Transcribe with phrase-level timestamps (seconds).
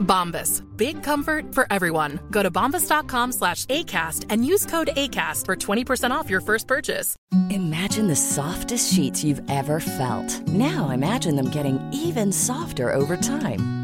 [0.00, 0.64] Bombas.
[0.76, 2.18] Big comfort for everyone.
[2.30, 7.16] Go to bombas.com slash ACAST and use code ACAST for 20% off your first purchase.
[7.50, 10.48] Imagine the softest sheets you've ever felt.
[10.48, 13.79] Now imagine them getting even softer over time.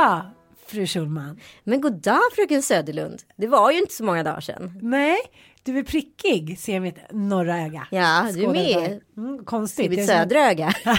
[0.00, 0.22] Dag,
[0.66, 1.40] fru Schulman.
[1.64, 3.22] Men god dag fröken Söderlund.
[3.36, 4.78] Det var ju inte så många dagar sedan.
[4.82, 5.18] Nej,
[5.62, 7.86] du är prickig, ser mitt norra öga.
[7.90, 9.00] Ja, du Skådar med.
[9.16, 9.86] Mm, konstigt.
[9.86, 10.74] I mitt är södra öga.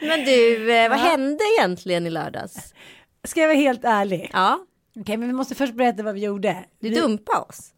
[0.00, 2.74] Men du, eh, vad hände egentligen i lördags?
[3.24, 4.30] Ska jag vara helt ärlig?
[4.32, 4.58] Ja,
[5.00, 6.64] Okej, men vi måste först berätta vad vi gjorde.
[6.80, 7.72] du vi, dumpade oss.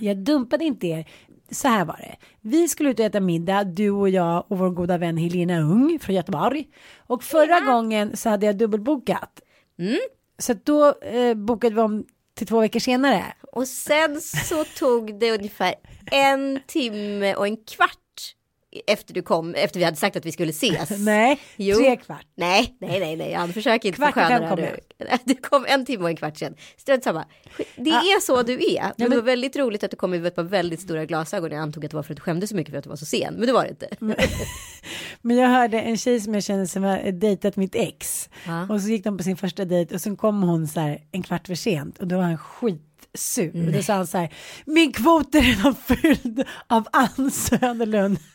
[0.00, 1.08] Jag dumpade inte er.
[1.50, 2.16] Så här var det.
[2.40, 5.98] Vi skulle ut och äta middag, du och jag och vår goda vän Helena Ung
[6.02, 6.68] från Göteborg.
[6.96, 9.40] Och förra gången så hade jag dubbelbokat.
[9.78, 9.98] Mm.
[10.38, 13.24] Så då eh, bokade vi om till två veckor senare.
[13.52, 15.74] Och sen så tog det ungefär
[16.10, 17.98] en timme och en kvart
[18.86, 20.90] efter du kom, efter vi hade sagt att vi skulle ses.
[20.98, 21.76] Nej, Jo.
[21.76, 22.26] tre kvart.
[22.36, 25.08] Nej, nej, nej, nej, han försöker inte Kvart i försköna fem det kom nu.
[25.24, 26.54] Det kom en timme och en kvart sen.
[26.76, 27.24] Strunt samma.
[27.76, 28.82] Det är så du är.
[28.82, 31.50] Men, men- det var väldigt roligt att du kom med ett par väldigt stora glasögon.
[31.50, 32.96] Jag antog att det var för att du skämdes så mycket för att du var
[32.96, 33.34] så sen.
[33.34, 33.88] Men det var det inte.
[35.22, 38.28] Men jag hörde en tjej som jag känner som har dejtat mitt ex.
[38.46, 38.66] Ja.
[38.74, 41.22] Och så gick de på sin första dejt och sen kom hon så här en
[41.22, 42.38] kvart för sent och då var han
[43.14, 43.66] skitsur.
[43.66, 44.34] Och då sa han så här,
[44.66, 48.18] min kvot är redan fylld av Ann Söderlund.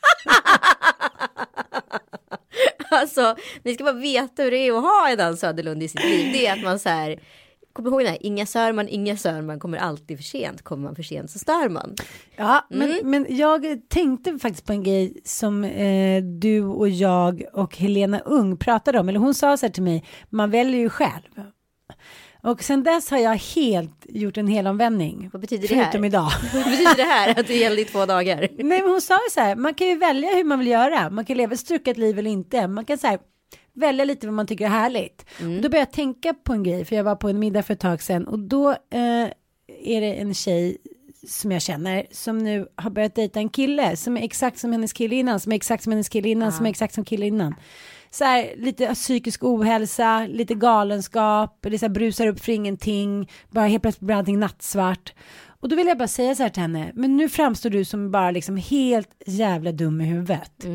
[2.91, 6.03] Alltså, ni ska bara veta hur det är att ha en Ann Söderlund i sitt
[6.03, 6.33] liv.
[6.33, 7.19] Det är att man så här,
[7.73, 10.61] kommer ihåg det här, inga Sörman, inga Sörman kommer alltid för sent.
[10.61, 11.95] Kommer man för sent så stör man.
[12.35, 17.77] Ja, men, men jag tänkte faktiskt på en grej som eh, du och jag och
[17.77, 19.09] Helena Ung pratade om.
[19.09, 21.43] Eller hon sa så här till mig, man väljer ju själv.
[22.43, 25.29] Och sen dess har jag helt gjort en helomvändning.
[25.33, 25.83] Vad betyder det här?
[25.83, 26.31] Förutom idag.
[26.53, 27.39] Vad betyder det här?
[27.39, 28.37] Att det gällde i två dagar?
[28.57, 31.09] Nej, men hon sa ju så här, man kan ju välja hur man vill göra.
[31.09, 32.67] Man kan leva ett strucket liv eller inte.
[32.67, 33.19] Man kan så här,
[33.73, 35.25] välja lite vad man tycker är härligt.
[35.39, 35.55] Mm.
[35.55, 37.73] Och då började jag tänka på en grej, för jag var på en middag för
[37.73, 39.27] ett tag sedan och då eh,
[39.83, 40.77] är det en tjej
[41.27, 44.93] som jag känner som nu har börjat dejta en kille som är exakt som hennes
[44.93, 47.55] kille innan, som är exakt som hennes kille innan, som är exakt som kille innan.
[48.11, 53.65] Så här, lite psykisk ohälsa, lite galenskap, det så här brusar upp för ingenting, bara
[53.65, 55.13] helt plötsligt blir allting nattsvart.
[55.61, 58.11] Och då vill jag bara säga så här till henne, men nu framstår du som
[58.11, 60.65] bara liksom helt jävla dum i huvudet.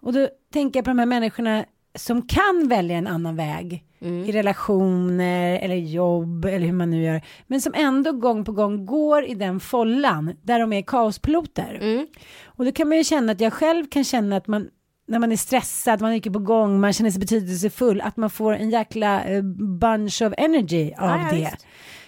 [0.00, 1.64] Och då tänker jag på de här människorna
[1.94, 3.84] som kan välja en annan väg
[4.26, 7.22] i relationer eller jobb eller hur man nu gör.
[7.46, 12.06] Men som ändå gång på gång går i den follan där de är kaospiloter.
[12.44, 14.68] Och då kan man ju känna att jag själv kan känna att man
[15.10, 18.30] när man är stressad, man är mycket på gång, man känner sig betydelsefull, att man
[18.30, 19.42] får en jäkla eh,
[19.80, 21.36] bunch of energy av Ja, det.
[21.36, 21.66] visst.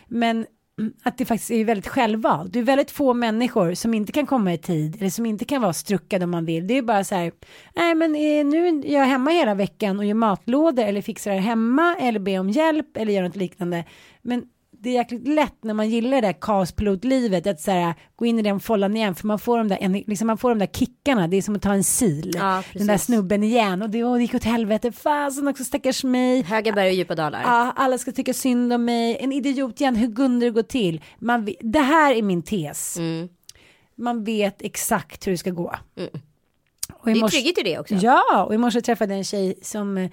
[0.08, 0.46] Men
[0.78, 2.52] mm, att det faktiskt är väldigt självvalt.
[2.52, 5.62] Det är väldigt få människor som inte kan komma i tid eller som inte kan
[5.62, 6.66] vara struckade om man vill.
[6.66, 7.32] Det är bara så här,
[7.76, 11.38] nej men eh, nu är jag hemma hela veckan och gör matlådor eller fixar det
[11.38, 13.84] hemma eller ber om hjälp eller gör något liknande.
[14.22, 14.44] Men
[14.82, 18.38] det är jäkligt lätt när man gillar det där kaospilotlivet att så här, gå in
[18.38, 20.66] i den follan igen för man får de där, en- liksom man får de där
[20.66, 22.30] kickarna, det är som att ta en sil.
[22.34, 26.04] Ja, den där snubben igen och det, och det gick åt helvete, fasen också stackars
[26.04, 26.42] mig.
[26.42, 27.42] Höga berg och djupa dalar.
[27.42, 29.16] Ja, alla ska tycka synd om mig.
[29.20, 31.00] En idiot igen, hur kunde det gå till?
[31.18, 32.96] Man, det här är min tes.
[32.96, 33.28] Mm.
[33.94, 35.74] Man vet exakt hur det ska gå.
[36.92, 37.94] Och i Det är trygghet i det också.
[37.94, 40.08] Ja, och i morse träffade jag en tjej som, eh,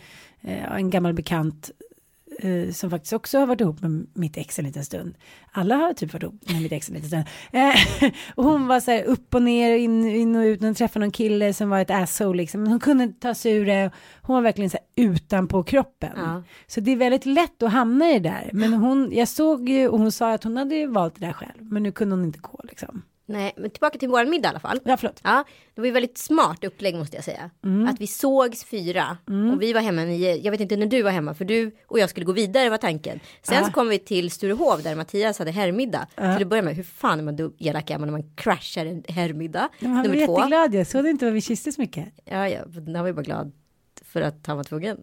[0.75, 1.71] en gammal bekant,
[2.39, 5.15] eh, som faktiskt också har varit ihop med mitt ex en liten stund.
[5.51, 7.23] Alla har typ varit ihop med mitt ex en liten stund.
[7.51, 10.61] Eh, och hon var så här upp och ner, in, in och ut.
[10.61, 12.61] Hon träffade någon kille som var ett asshole liksom.
[12.61, 13.91] Men hon kunde inte ta sig ur det.
[14.21, 16.13] Hon var verkligen så här utanpå kroppen.
[16.15, 16.43] Ja.
[16.67, 18.49] Så det är väldigt lätt att hamna i det där.
[18.53, 21.33] Men hon, jag såg ju och hon sa att hon hade ju valt det där
[21.33, 21.61] själv.
[21.71, 23.01] Men nu kunde hon inte gå liksom.
[23.31, 24.79] Nej, men tillbaka till våran middag i alla fall.
[24.83, 25.19] Ja, förlåt.
[25.23, 25.43] Ja,
[25.75, 27.49] det var ju väldigt smart upplägg måste jag säga.
[27.63, 27.87] Mm.
[27.87, 29.17] Att vi sågs fyra
[29.53, 30.35] och vi var hemma nio.
[30.35, 32.77] Jag vet inte när du var hemma för du och jag skulle gå vidare var
[32.77, 33.19] tanken.
[33.43, 33.63] Sen Ja.
[33.65, 36.07] så kom vi till Sturehov där Mattias hade herrmiddag.
[36.15, 39.03] Till att börja med, hur fan är man elak är man när man crashar en
[39.07, 39.69] herrmiddag?
[39.79, 40.37] Men han var två.
[40.37, 40.73] jätteglad.
[40.75, 42.05] Jag såg inte vad vi kysstes mycket.
[42.25, 43.51] Ja, ja, han var ju bara glad
[44.05, 44.97] för att han var tvungen.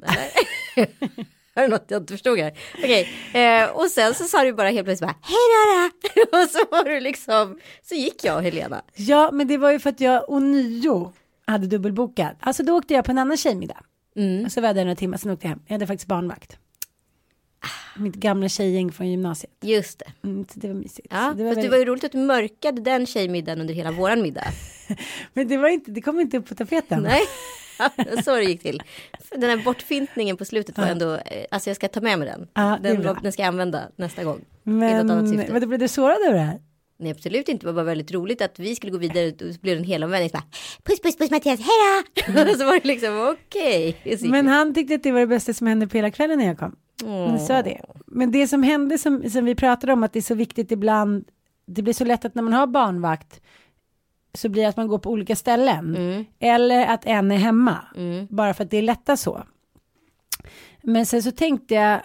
[1.56, 2.58] Är det något jag inte förstod här?
[2.79, 5.91] Okej, eh, och sen så sa du bara helt plötsligt bara hej
[6.31, 6.38] då!
[6.43, 8.82] och så var du liksom, så gick jag och Helena.
[8.94, 11.12] Ja, men det var ju för att jag ånyo
[11.47, 12.37] hade dubbelbokat.
[12.41, 13.81] Alltså då åkte jag på en annan tjejmiddag.
[14.17, 14.44] Mm.
[14.44, 15.61] Och så var jag där några timmar, sen åkte jag hem.
[15.67, 16.58] Jag hade faktiskt barnvakt.
[17.99, 19.53] Mitt gamla tjejgäng från gymnasiet.
[19.62, 20.29] Just det.
[20.29, 21.08] Mm, det var mysigt.
[21.11, 23.75] Ja, det var fast det väldigt- var ju roligt att du mörkade den tjejmiddagen under
[23.75, 24.44] hela våran middag.
[25.32, 27.03] Men det var inte, det kom inte upp på tapeten.
[27.03, 27.20] Nej,
[28.25, 28.82] så det gick till.
[29.31, 32.49] Den här bortfintningen på slutet var ändå, eh, alltså jag ska ta med mig den.
[32.55, 34.40] Ja, den, den ska jag använda nästa gång.
[34.62, 36.61] Men, men då blev du sårad över det här?
[36.99, 37.67] Nej, absolut inte.
[37.67, 39.84] Det var bara väldigt roligt att vi skulle gå vidare och så blev det en
[39.84, 40.31] helomvändning.
[40.32, 40.43] Bara,
[40.84, 42.55] Puss, puss, puss Mattias, hej då!
[42.58, 43.96] så var det liksom okej.
[44.05, 44.29] Okay.
[44.31, 46.58] Men han tyckte att det var det bästa som hände på hela kvällen när jag
[46.58, 46.76] kom.
[47.05, 47.81] Han sa det.
[48.06, 51.25] Men det som hände som, som vi pratade om att det är så viktigt ibland,
[51.67, 53.40] det blir så lätt att när man har barnvakt
[54.37, 55.97] så blir det att man går på olika ställen.
[56.41, 57.79] Eller att en är hemma.
[58.31, 59.43] Bara för att det är lättare så.
[60.83, 62.00] Men sen så tänkte jag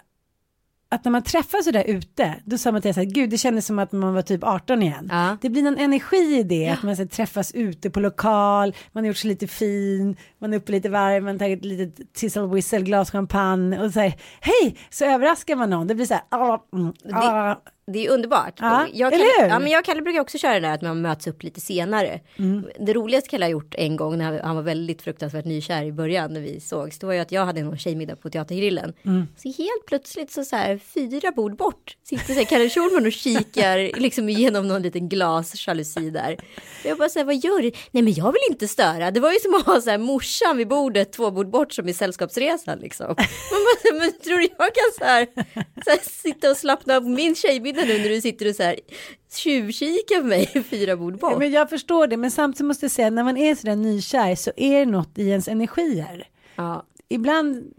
[0.94, 3.66] att när man träffas sådär ute, då sa man till så här, gud det kändes
[3.66, 5.08] som att man var typ 18 igen.
[5.12, 5.38] Ja.
[5.42, 9.04] Det blir någon energi i det, att man så här, träffas ute på lokal, man
[9.04, 12.50] har gjort sig lite fin, man är uppe lite varm, man har tagit litet tissel
[12.50, 15.88] whistle, glas champagne och säger hej, så överraskar man någon.
[15.88, 17.48] Det blir så här, ah, mm, ah.
[17.50, 18.54] Det är underbart.
[18.60, 19.54] Ja, jag, eller Kalle, hur?
[19.54, 21.62] ja, men jag och Kalle brukar också köra det där att man möts upp lite
[21.62, 22.20] senare.
[22.40, 22.66] Mm.
[22.80, 26.34] Det roligaste Kalle har gjort en gång när han var väldigt fruktansvärt nykär i början
[26.34, 27.00] när vi sågs.
[27.00, 28.94] Det var ju att jag hade någon tjejmiddag på Teatergrillen.
[29.06, 29.28] Mm.
[29.38, 33.12] Så helt plötsligt så, så här fyra bord bort sitter så här Kalle Schulman och
[33.12, 36.38] kikar liksom igenom någon liten glasjalusi där.
[36.86, 37.72] Jag bara så här, vad gör du?
[37.92, 39.12] Nej men jag vill inte störa.
[39.12, 41.90] Det var ju som att ha så här morsan vid bordet två bord bort som
[41.90, 43.08] i Sällskapsresan liksom.
[43.08, 45.28] Man bara, men tror du jag kan så här,
[45.84, 48.80] så här sitta och slappna av min tjejmiddag nu när du sitter och så här
[49.34, 51.40] tjuvkikar på mig fyra bord bort?
[51.40, 54.52] Men jag förstår det, men samtidigt måste jag säga, när man är sådär nykär så
[54.58, 56.28] är det något i ens energier.
[56.56, 56.86] Ja.
[57.10, 57.74] Ibland,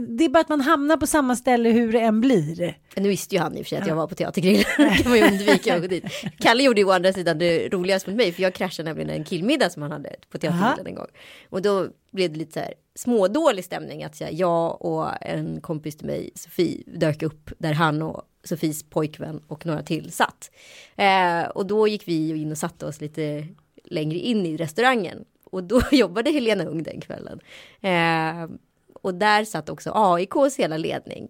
[0.00, 2.78] det är bara att man hamnar på samma ställe hur det än blir.
[2.96, 4.64] Nu visste ju han i och för sig att jag var på Teatergrillen.
[5.02, 6.04] Kan man ju undvika att gå dit.
[6.38, 8.32] Kalle gjorde ju å andra sidan det roligaste mot mig.
[8.32, 11.06] För jag kraschade nämligen en killmiddag som han hade på Teatergrillen en gång.
[11.50, 14.04] Och då blev det lite så här smådålig stämning.
[14.04, 19.40] Att jag och en kompis till mig, Sofie, dök upp där han och Sofies pojkvän
[19.48, 20.50] och några till satt.
[20.96, 23.46] Eh, och då gick vi in och satte oss lite
[23.84, 25.24] längre in i restaurangen.
[25.44, 27.40] Och då jobbade Helena Ung den kvällen.
[27.80, 28.56] Eh,
[29.02, 31.28] och där satt också AIKs hela ledning.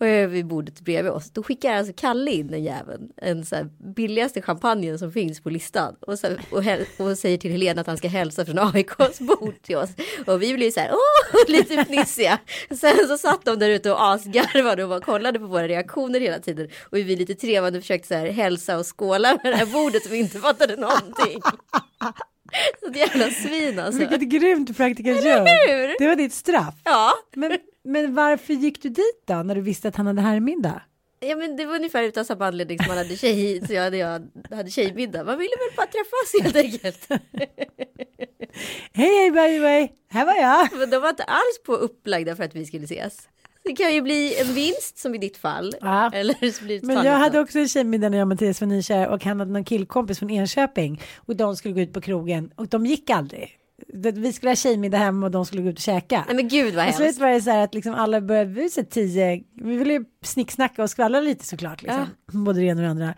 [0.00, 1.30] Och över vid bordet bredvid oss.
[1.30, 3.08] Då skickar alltså Kalle in den jäveln.
[3.16, 5.96] En så här billigaste champagnen som finns på listan.
[6.00, 9.62] Och, så, och, häl- och säger till Helena att han ska hälsa från AIKs bord
[9.62, 9.90] till oss.
[10.26, 12.38] Och vi blir så här, åh, lite fnissiga.
[12.68, 16.38] Sen så satt de där ute och asgarvade och bara kollade på våra reaktioner hela
[16.38, 16.68] tiden.
[16.90, 20.12] Och vi lite trevande försökte så här hälsa och skåla med det här bordet som
[20.12, 21.40] vi inte fattade någonting.
[22.80, 24.00] Så ett jävla svin alltså.
[24.00, 25.94] Vilket grymt practical joke.
[25.98, 26.74] Det var ditt straff.
[26.84, 27.12] Ja.
[27.34, 30.82] Men, men varför gick du dit då när du visste att han hade herrmiddag?
[31.20, 33.96] Ja men det var ungefär utan samma anledning som man hade tjej, så jag hade,
[33.96, 35.24] jag hade tjejmiddag.
[35.24, 37.08] Man ville väl bara träffas helt enkelt.
[38.92, 40.78] Hej hej by the way, här var jag.
[40.78, 43.28] Men de var inte alls på upplagda för att vi skulle ses.
[43.66, 45.74] Det kan ju bli en vinst som i ditt fall.
[45.80, 46.10] Ja.
[46.12, 48.68] Eller så blir det Men jag hade också en tjejmiddag när jag och Mattias var
[48.68, 52.50] nykär och han hade någon killkompis från Enköping och de skulle gå ut på krogen
[52.56, 53.58] och de gick aldrig.
[54.14, 56.24] Vi skulle ha tjejmiddag hem och de skulle gå ut och käka.
[56.26, 57.20] Nej men gud vad Och så hemskt.
[57.20, 60.82] var det så här att liksom alla började, vi var tio, vi ville ju snicksnacka
[60.82, 62.06] och skvallra lite såklart liksom.
[62.32, 63.14] Både det ena och det andra.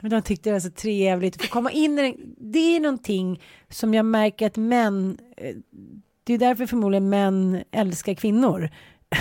[0.00, 2.14] Men de tyckte det var så trevligt att få komma in i den.
[2.52, 5.56] Det är någonting som jag märker att män, eh,
[6.24, 8.70] det är därför förmodligen män älskar kvinnor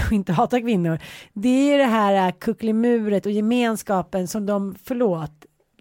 [0.05, 0.99] och inte hatar kvinnor.
[1.33, 5.31] Det är det här eh, kuckelimuret och gemenskapen som de, förlåt,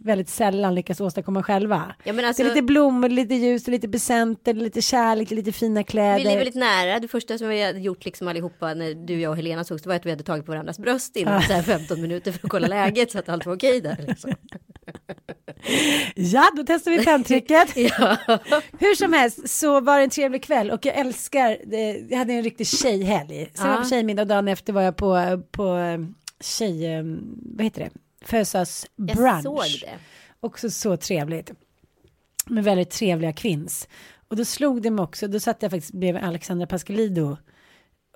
[0.01, 1.95] väldigt sällan lyckas åstadkomma själva.
[2.05, 6.25] Ja, alltså- det är lite blommor, lite ljus, lite presenter, lite kärlek, lite fina kläder.
[6.25, 7.01] Vi är väldigt nära.
[7.01, 9.89] Det första som vi hade gjort liksom allihopa när du, jag och Helena sågs det
[9.89, 12.51] var att vi hade tagit på varandras bröst inom så här 15 minuter för att
[12.51, 14.05] kolla läget så att allt var okej där.
[14.09, 14.33] Liksom.
[16.15, 17.77] Ja, då testar vi penntricket.
[18.79, 22.33] Hur som helst så var det en trevlig kväll och jag älskar, det, jag hade
[22.33, 23.51] en riktig tjejhelg.
[23.55, 25.99] Sen var jag på tjejmiddag och dagen efter var jag på, på eh,
[26.41, 27.03] tjej, eh,
[27.57, 27.91] vad heter det,
[28.27, 29.19] födelsedagsbrunch.
[29.19, 29.99] Jag såg det.
[30.41, 31.53] Också så trevligt.
[32.47, 33.89] Med väldigt trevliga kvinns.
[34.29, 37.37] Och då slog det mig också, då satt jag faktiskt bredvid Alexandra Pascalido.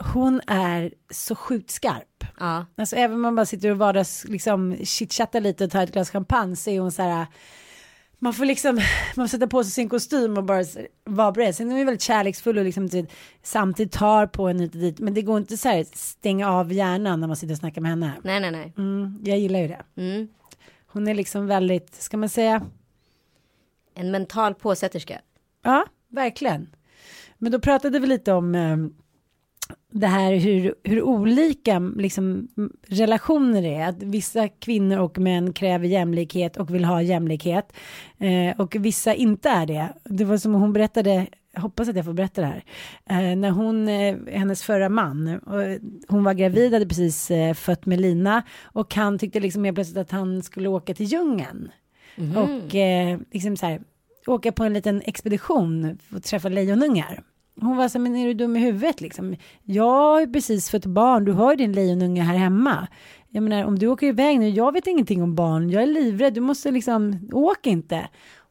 [0.03, 2.25] Hon är så sjukt skarp.
[2.39, 2.67] Ja.
[2.77, 6.11] Alltså även om man bara sitter och vardags liksom chitchattar lite och tar ett glas
[6.11, 7.27] champagne så är hon så här.
[8.19, 8.75] Man får liksom,
[9.17, 10.65] man får sätta på sig sin kostym och bara
[11.05, 11.57] vara beredd.
[11.57, 13.11] Sen är hon väldigt kärleksfull och liksom typ
[13.43, 14.99] samtidigt tar på en hit och dit.
[14.99, 17.91] Men det går inte så här stänga av hjärnan när man sitter och snackar med
[17.91, 18.13] henne.
[18.25, 18.73] Nej, nej, nej.
[18.79, 19.83] Mm, jag gillar ju det.
[19.97, 20.29] Mm.
[20.87, 22.63] Hon är liksom väldigt, ska man säga,
[23.95, 25.21] En mental påsätterska.
[25.63, 26.75] Ja, verkligen.
[27.39, 28.77] Men då pratade vi lite om eh,
[29.91, 32.49] det här hur, hur olika liksom,
[32.89, 33.89] relationer är.
[33.89, 37.73] Att vissa kvinnor och män kräver jämlikhet och vill ha jämlikhet.
[38.19, 39.93] Eh, och vissa inte är det.
[40.05, 42.65] Det var som hon berättade, jag hoppas att jag får berätta det här.
[43.11, 45.63] Eh, när hon, eh, hennes förra man, och
[46.09, 48.43] hon var gravid, hade precis eh, fött med Lina.
[48.63, 51.71] Och han tyckte liksom helt plötsligt att han skulle åka till djungeln.
[52.37, 53.81] Och eh, liksom så här,
[54.27, 57.23] åka på en liten expedition och träffa lejonungar.
[57.63, 59.37] Hon var så men är du dum i huvudet liksom?
[59.63, 62.89] Jag har ju precis fått barn, du har ju din lejonunge här hemma.
[63.29, 66.35] Jag menar, om du åker iväg nu, jag vet ingenting om barn, jag är livrädd,
[66.35, 68.09] du måste liksom, åk inte.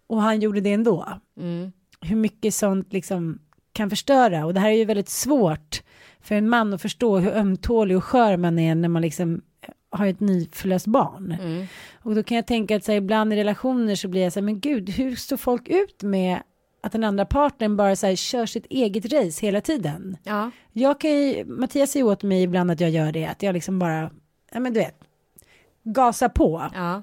[0.08, 1.08] Och han gjorde det ändå.
[1.38, 1.72] Mm.
[2.02, 3.40] Hur mycket sånt liksom
[3.74, 4.46] kan förstöra.
[4.46, 5.82] Och det här är ju väldigt svårt
[6.22, 9.42] för en man att förstå hur ömtålig och skör man är när man liksom
[9.90, 11.38] har ett nyförlöst barn.
[11.42, 11.66] Mm.
[11.94, 14.40] Och då kan jag tänka att så här, ibland i relationer så blir jag så
[14.40, 16.40] här, men gud, hur står folk ut med
[16.82, 20.18] att den andra parten bara så här, kör sitt eget race hela tiden?
[20.24, 20.52] Ja.
[20.74, 23.80] Jag kan ju, Mattias säger åt mig ibland att jag gör det, att jag liksom
[23.80, 24.12] bara,
[24.52, 25.00] ja men du vet,
[25.84, 26.70] gasar på.
[26.74, 26.94] Ja.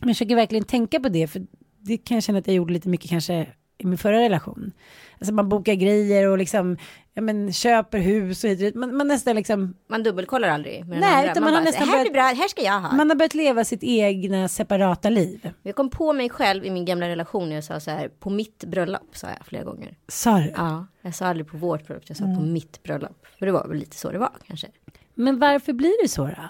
[0.00, 1.46] Men jag försöker verkligen tänka på det, för
[1.78, 3.46] det kan jag känna att jag gjorde lite mycket kanske
[3.78, 4.72] i min förra relation.
[5.20, 6.76] Alltså man bokar grejer och liksom,
[7.14, 8.74] ja men köper hus och hit.
[8.74, 11.30] Man, man nästan liksom, Man dubbelkollar aldrig med Nej, andra.
[11.32, 12.92] utan man har bara, nästan här blir börjat- bra, här ska jag ha.
[12.96, 15.50] man har börjat leva sitt egna separata liv.
[15.62, 18.64] Jag kom på mig själv i min gamla relation jag sa så här, på mitt
[18.64, 19.96] bröllop sa jag flera gånger.
[20.08, 20.52] Sa du?
[20.56, 22.52] Ja, jag sa aldrig på vårt bröllop, jag sa på Mm.
[22.52, 23.26] mitt bröllop.
[23.38, 24.66] För det var väl lite så det var kanske.
[25.14, 26.48] Men varför blir det så då?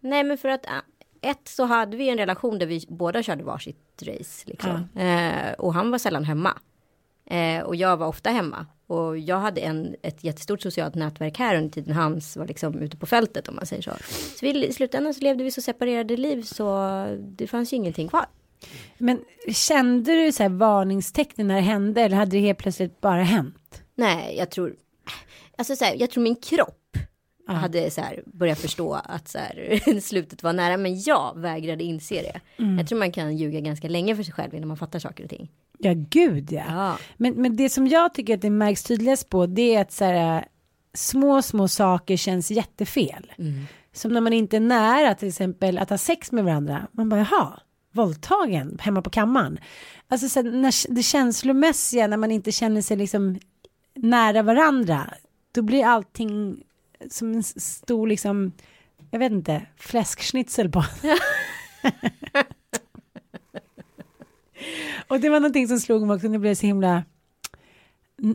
[0.00, 0.72] Nej, men för att äh,
[1.30, 4.88] ett så hade vi en relation där vi båda körde varsitt race liksom.
[4.98, 6.58] Eh, och han var sällan hemma.
[7.30, 8.66] Eh, och jag var ofta hemma.
[8.86, 12.96] Och jag hade en, ett jättestort socialt nätverk här under tiden hans var liksom ute
[12.96, 13.90] på fältet om man säger så.
[14.36, 18.08] Så vi, i slutändan så levde vi så separerade liv så det fanns ju ingenting
[18.08, 18.26] kvar.
[18.98, 23.22] Men kände du så här varningstecken när det hände eller hade det helt plötsligt bara
[23.22, 23.82] hänt?
[23.94, 24.76] Nej, jag tror,
[25.58, 26.96] alltså så här, jag tror min kropp
[27.46, 32.14] hade så här börjat förstå att så här, slutet var nära, men jag vägrade inse
[32.14, 32.40] det.
[32.62, 32.78] Mm.
[32.78, 35.30] Jag tror man kan ljuga ganska länge för sig själv innan man fattar saker och
[35.30, 35.50] ting.
[35.82, 36.64] Ja, gud ja.
[36.68, 36.98] Ja.
[37.16, 40.04] Men, men det som jag tycker att det märks tydligast på det är att så
[40.04, 40.44] här,
[40.94, 43.32] små, små saker känns jättefel.
[43.92, 46.86] Som när man inte är nära till exempel att ha sex med varandra.
[46.92, 47.60] Man bara, jaha,
[47.92, 49.58] våldtagen hemma på kammaren.
[50.08, 53.38] Alltså så här, när det känslomässiga, när man inte känner sig liksom
[53.94, 55.14] nära varandra,
[55.52, 56.62] då blir allting
[57.10, 58.52] som en stor liksom,
[59.10, 60.84] jag vet inte, fläskschnitzel på.
[65.08, 67.02] Och det var någonting som slog mig också jag blev så himla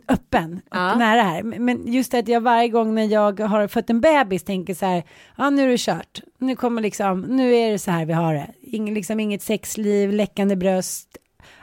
[0.08, 0.96] öppen och Ja.
[0.96, 1.44] nära här.
[1.44, 4.86] Men just det att jag varje gång när jag har fått en bebis tänker så
[4.86, 5.03] här,
[5.38, 8.34] ja nu är det kört, nu kommer liksom, nu är det så här vi har
[8.34, 8.48] det.
[8.62, 11.17] Ingen, liksom inget sexliv, läckande bröst.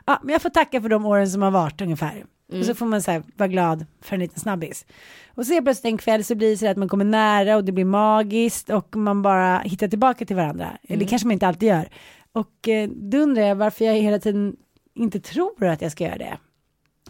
[0.06, 2.24] Ja, men jag får tacka för de åren som har varit ungefär.
[2.58, 4.86] Och så får man så här vara glad för en liten snabbis.
[5.34, 7.72] Och så plötsligt en kväll så blir det så att man kommer nära och det
[7.72, 10.68] blir magiskt och man bara hittar tillbaka till varandra.
[10.88, 11.88] Eller kanske man inte alltid gör.
[12.34, 14.56] Och eh, då undrar jag varför jag hela tiden
[14.94, 16.38] inte tror att jag ska göra det.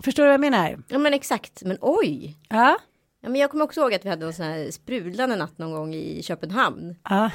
[0.01, 0.83] Förstår du vad jag menar?
[0.89, 2.37] Ja men exakt, men oj.
[2.49, 2.79] Ja.
[3.25, 5.73] Ja, men jag kommer också ihåg att vi hade en sån här sprudlande natt någon
[5.73, 6.97] gång i Köpenhamn.
[7.09, 7.31] ja.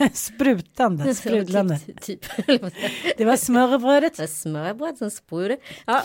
[0.00, 1.78] Eh, Sprutande, sprudlande.
[1.78, 2.20] typ, typ?
[3.16, 4.16] Det var smörrebrödet.
[4.16, 5.58] Så här Smörbröd som sprudlar.
[5.86, 6.02] Ja.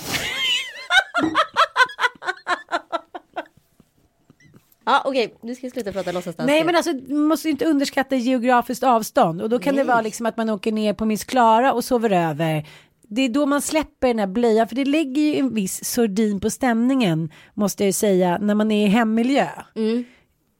[4.86, 6.48] Ja okej, nu ska vi sluta prata låtsasdans.
[6.48, 10.26] Nej men alltså man måste inte underskatta geografiskt avstånd och då kan det vara liksom
[10.26, 12.68] att man åker ner på Miss Klara och sover över.
[13.08, 16.40] Det är då man släpper den här blöjan för det lägger ju en viss sordin
[16.40, 19.48] på stämningen måste jag ju säga när man är i hemmiljö.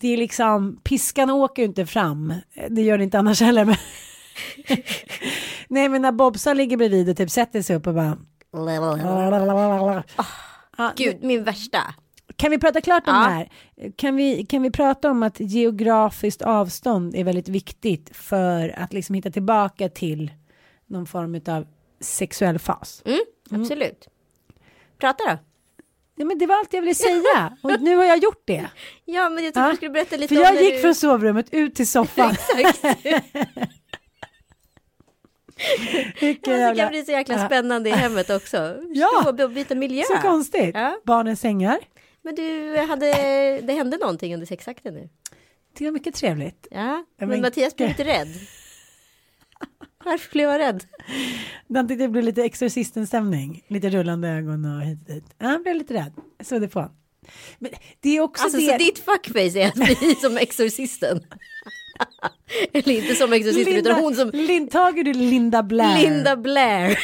[0.02, 2.34] Det är liksom piskan åker ju inte fram.
[2.70, 3.66] Det gör det inte annars heller.
[3.66, 3.76] Men
[5.68, 8.18] Nej men när Bobsan ligger bredvid och typ sätter sig upp och bara
[10.98, 11.80] Gud, min värsta.
[12.36, 13.22] Kan vi prata klart om Ja.
[13.22, 13.50] det här?
[13.96, 19.16] Kan vi, kan vi prata om att geografiskt avstånd är väldigt viktigt för att liksom
[19.16, 20.32] hitta tillbaka till
[20.88, 21.68] någon form av
[22.00, 23.04] sexuell fas.
[23.06, 23.20] Mm,
[23.62, 24.08] absolut.
[24.98, 25.38] Prata då.
[26.16, 28.66] Ja, men det var allt jag ville säga och nu har jag gjort det.
[29.06, 29.70] Ja, men jag tyckte Ja.
[29.70, 30.82] du skulle berätta lite För om jag gick du...
[30.82, 32.36] från sovrummet ut till soffan.
[36.22, 37.46] Vilken Ja, det kan bli så jäkla Ja.
[37.46, 38.76] spännande i hemmet också.
[38.94, 39.10] Ja.
[39.22, 40.04] Stå och byta miljö.
[40.04, 40.72] Så konstigt.
[40.76, 40.98] Ja.
[41.06, 41.80] Barnens sängar.
[42.24, 43.12] Men du, hade,
[43.62, 45.10] det hände någonting under sexakten nu?
[45.78, 46.68] Det var mycket trevligt.
[46.72, 48.28] Ja, men, men- Mattias blev lite rädd.
[50.06, 50.84] Varför blev han rädd?
[51.68, 53.64] Den tyckte det blev lite Exorcisten-stämning.
[53.68, 55.24] Lite rullande ögon och hit och dit.
[55.38, 56.14] Ja, han blev lite rädd.
[56.38, 56.92] Jag såg det på.
[57.60, 58.66] Men det är också Alltså det.
[58.72, 61.20] så ditt fuckface är att bli som exorcisten?
[62.74, 66.02] Eller inte som exorcisten utan hon som Lin, tager du Linda Blair?
[66.10, 67.00] Linda Blair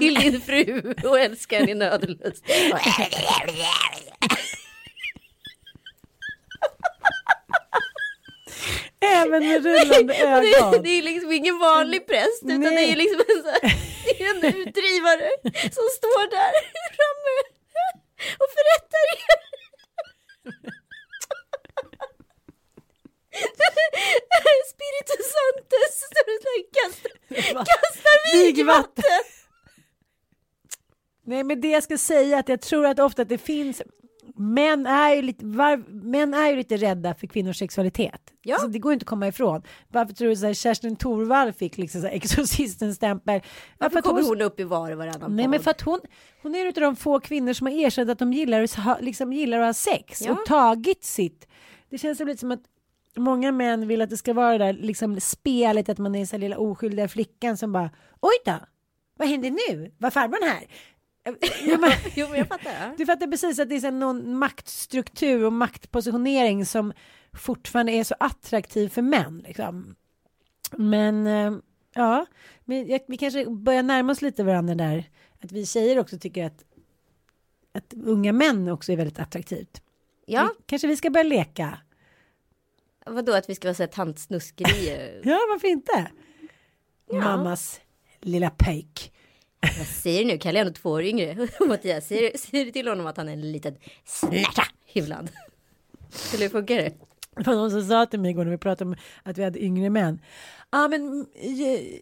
[0.00, 2.44] till din fru och älskar din ödelust.
[9.10, 10.82] Även med rullande Det, ögon.
[10.82, 12.76] det är liksom ingen vanlig präst utan Nej.
[12.86, 13.60] det är liksom en, så här,
[14.04, 15.30] det är en utdrivare
[15.76, 16.52] som står där
[16.96, 17.36] framme
[18.40, 19.40] och förrättar er.
[24.72, 27.12] Spiritus Sanctus står det så här, kastar,
[27.64, 28.36] kastar.
[28.44, 29.20] Vigvatten.
[31.26, 33.82] Nej, men det jag ska säga är att jag tror att ofta att det finns
[34.40, 38.20] Män är, ju lite, var, män är ju lite rädda för kvinnors sexualitet.
[38.42, 38.54] Ja.
[38.54, 39.62] Alltså, det går inte att komma ifrån.
[39.88, 43.34] Varför tror du att Kerstin Thorvall fick liksom exorcisten-stämpel?
[43.44, 45.64] Ja, Varför för att kommer hon- hon upp i var och varannan Nej men podd?
[45.64, 46.00] för att hon,
[46.42, 49.32] hon är en av de få kvinnor som har erkänt att de gillar, ha, liksom
[49.32, 50.32] gillar att ha sex Ja.
[50.32, 51.48] och tagit sitt.
[51.90, 52.62] Det känns lite som att
[53.16, 56.38] många män vill att det ska vara det där liksom spelet att man är här
[56.38, 58.54] lilla oskyldiga flickan som bara oj då,
[59.18, 59.94] vad händer nu?
[59.98, 60.64] Var farbrorn här?
[61.66, 62.70] Ja, men, Jo men jag fattar.
[62.80, 62.94] Ja.
[62.98, 66.92] du fattar precis att det är någon maktstruktur och maktpositionering som
[67.32, 69.44] fortfarande är så attraktiv för män.
[69.46, 69.94] Liksom.
[70.76, 71.52] Men eh,
[71.94, 72.26] ja,
[72.64, 75.04] men vi kanske börjar närma oss lite varandra där.
[75.42, 76.64] Att vi tjejer också tycker att,
[77.72, 79.82] att unga män också är väldigt attraktivt.
[80.26, 81.78] ja, Vi, kanske vi ska börja leka.
[83.06, 85.20] vadå att vi ska vara så här tantsnuskerier?
[85.24, 86.10] Ja, varför inte?
[87.12, 87.80] Mammas
[88.20, 89.09] lilla pöjk.
[90.02, 90.38] Säger du nu?
[90.38, 91.48] Kalle är ändå två år yngre.
[91.68, 93.74] Mattias, säger, säger du till honom att han är en liten
[94.04, 94.62] snärta
[94.92, 95.30] ibland?
[96.34, 96.92] Eller hur funkar det?
[97.36, 99.64] Det var någon som sa till mig igår när vi pratade om att vi hade
[99.64, 100.20] yngre män.
[100.72, 101.26] Ja men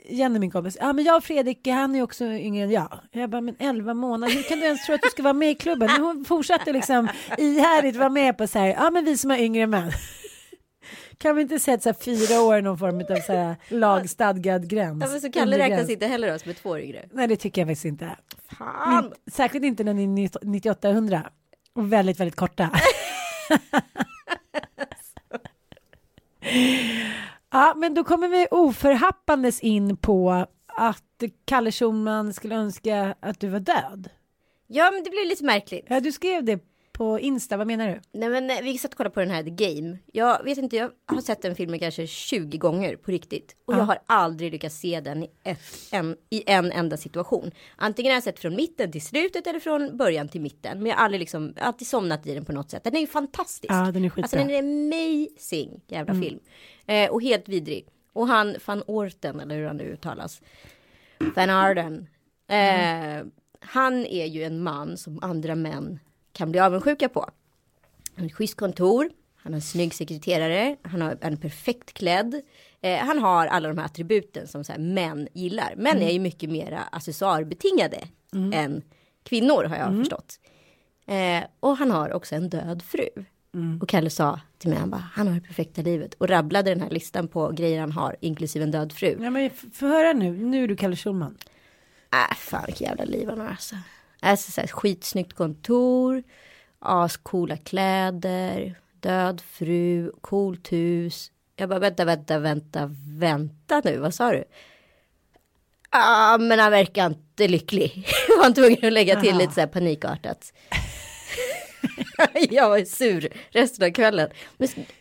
[0.09, 3.01] Jenny min kompis, ja men jag och Fredrik han är också yngre än jag.
[3.13, 5.51] Jag bara men 11 månader, hur kan du ens tro att du ska vara med
[5.51, 5.89] i klubben?
[5.93, 9.39] Men hon fortsatte liksom ihärdigt vara med på så här, ja men vi som är
[9.39, 9.93] yngre män.
[11.19, 14.69] Kan vi inte sätta så här fyra år i någon form av så här lagstadgad
[14.69, 15.05] gräns?
[15.05, 17.09] Ja, men så Kalle räknas inte heller då som är två yngre.
[17.13, 18.17] Nej det tycker jag faktiskt inte.
[18.59, 19.05] Fan!
[19.05, 21.31] Min, särskilt inte när ni är 9800
[21.73, 22.71] och väldigt väldigt korta.
[27.51, 33.49] ja, men då kommer vi oförhappandes in på att Kalle Schulman skulle önska att du
[33.49, 34.09] var död.
[34.67, 35.87] Ja men det blir lite märkligt.
[35.89, 36.68] Ja, du skrev det
[36.99, 38.01] på Insta, vad menar du?
[38.19, 39.99] Nej men eh, vi satt och kollade på den här The Game.
[40.13, 43.57] Jag vet inte, jag har sett den filmen kanske 20 gånger på riktigt.
[43.65, 43.79] Och Ja.
[43.79, 45.59] jag har aldrig lyckats se den i, ett,
[45.93, 47.51] en, i en enda situation.
[47.77, 50.79] Antingen har jag sett från mitten till slutet eller från början till mitten.
[50.79, 52.85] Men jag har aldrig liksom, alltid somnat i den på något sätt.
[52.85, 53.73] Den är ju fantastisk.
[53.73, 54.23] Ja, den är skitbra.
[54.23, 56.41] Alltså den är amazing jävla film.
[56.87, 57.87] Eh, och helt vidrig.
[58.13, 60.43] Och han van Orten, eller hur han nu uttalas.
[61.37, 62.07] Van Arden.
[62.49, 63.27] Eh,
[63.61, 65.99] Han är ju en man som andra män
[66.33, 67.21] kan bli avundsjuka på.
[68.15, 69.11] Han har ett schysst kontor.
[69.37, 70.77] Han har en snygg sekreterare.
[70.83, 72.43] Han har en perfekt klädd.
[72.81, 75.75] Eh, han har alla de här attributen som så här, män gillar.
[75.77, 78.09] Män är ju mycket mera accessoarbetingade
[78.53, 78.83] än
[79.23, 80.41] kvinnor har jag förstått.
[81.07, 83.09] Eh, och han har också en död fru.
[83.81, 86.15] Och Kalle sa till mig, han bara, han har det perfekta livet.
[86.15, 89.17] Och rabblade den här listan på grejer han har, inklusive en död fru.
[89.21, 91.37] Ja, men få höra nu, nu är du Kalle Schulman.
[92.13, 93.77] Äh, fan vilket jävla liv han har alltså.
[94.21, 96.23] Alltså så här, skitsnyggt kontor,
[96.79, 101.31] ascoola kläder, död fru, coolt hus.
[101.57, 104.45] Jag bara vänta, vänta, vänta, vänta nu, vad sa du?
[105.91, 108.07] Ja, ah, men han verkar inte lycklig.
[108.37, 109.39] var han tvungen att lägga till Aha.
[109.39, 110.53] lite så här panikartat.
[112.51, 114.31] jag var sur resten av kvällen.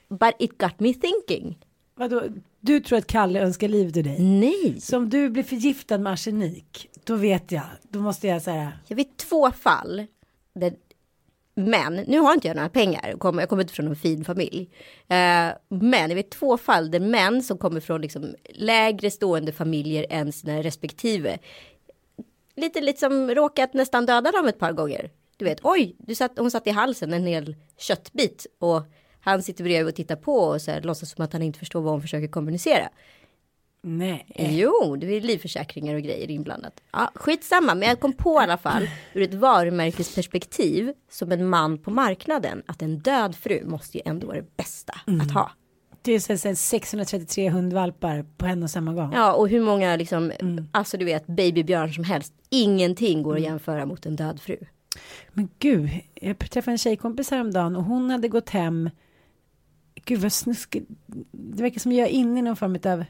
[0.08, 1.58] But it got me thinking.
[1.96, 2.24] Vadå,
[2.60, 4.20] du tror att Kalle önskar livet ur dig?
[4.20, 4.82] Nej.
[4.82, 8.96] Så om du blir förgiftad med arsenik, då vet jag, då måste jag säga Jag
[8.96, 10.06] vet två fall.
[10.54, 10.74] Där,
[11.56, 13.10] men nu har inte jag några pengar.
[13.10, 14.70] Jag kommer, jag kommer inte från en fin familj.
[15.08, 20.06] Eh, men jag vet två fall där män som kommer från liksom lägre stående familjer
[20.10, 21.38] än sina respektive.
[22.56, 25.12] Lite liksom råkat nästan döda dem ett par gånger.
[25.38, 28.48] Du vet, oj, du satt, hon satt i halsen en hel köttbit.
[28.60, 28.84] Och
[29.20, 31.82] han sitter bredvid och tittar på och så här, låtsas som att han inte förstår
[31.82, 32.90] vad hon försöker kommunicera.
[33.82, 34.26] Nej.
[34.38, 36.82] Jo, det är livförsäkringar och grejer inblandat.
[36.92, 41.78] Ja, skitsamma, men jag kom på i alla fall ur ett varumärkesperspektiv som en man
[41.78, 45.52] på marknaden att en död fru måste ju ändå vara det bästa att ha.
[46.02, 49.12] Det är så, 633 hundvalpar på en och samma gång.
[49.14, 50.32] Ja, och hur många liksom,
[50.72, 52.34] alltså du vet, babybjörn som helst.
[52.50, 54.58] Ingenting går att jämföra mot en död fru.
[55.34, 58.90] Men gud, jag träffade en tjejkompis häromdagen och hon hade gått hem.
[60.06, 60.90] Gud vad snuskigt.
[61.32, 63.04] Det verkar som jag är inne i någon form av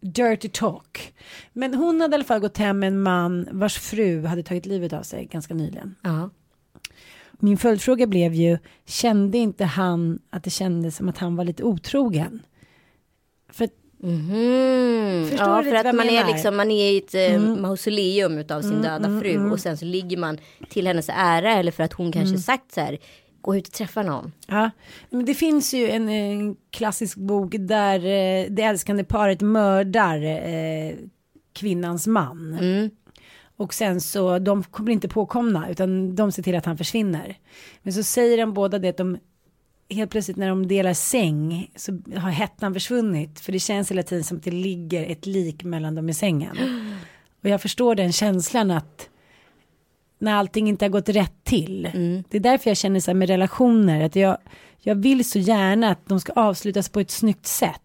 [0.00, 1.14] dirty talk.
[1.52, 4.66] Men hon hade i alla fall gått hem med en man vars fru hade tagit
[4.66, 5.94] livet av sig ganska nyligen.
[6.02, 6.30] Ja.
[7.40, 11.62] Min följdfråga blev ju, kände inte han att det kändes som att han var lite
[11.62, 12.42] otrogen?
[13.52, 13.68] För
[14.00, 15.26] Mhm.
[15.30, 18.62] Förstår Ja, du för att man är liksom, man är i ett eh, mausoleum utav
[18.62, 20.38] sin döda fru och sen så ligger man
[20.70, 22.98] till hennes ära eller för att hon kanske sagt så här,
[23.40, 24.32] gå ut och träffa någon.
[24.46, 24.70] ja,
[25.10, 30.94] men det finns ju en, en klassisk bok där eh, det älskande paret mördar eh,
[31.52, 32.58] kvinnans man.
[33.56, 37.38] Och sen så, de blir inte påkomna utan de ser till att han försvinner.
[37.82, 39.18] Men så säger de båda det att de
[39.90, 43.40] helt plötsligt när de delar säng så har hettan försvunnit.
[43.40, 46.56] För det känns hela tiden som att det ligger ett lik mellan dem i sängen.
[47.42, 49.07] Och jag förstår den känslan att
[50.18, 51.88] när allting inte har gått rätt till.
[52.28, 54.38] Det är därför jag känner så här med relationer att jag,
[54.80, 57.82] jag vill så gärna att de ska avslutas på ett snyggt sätt.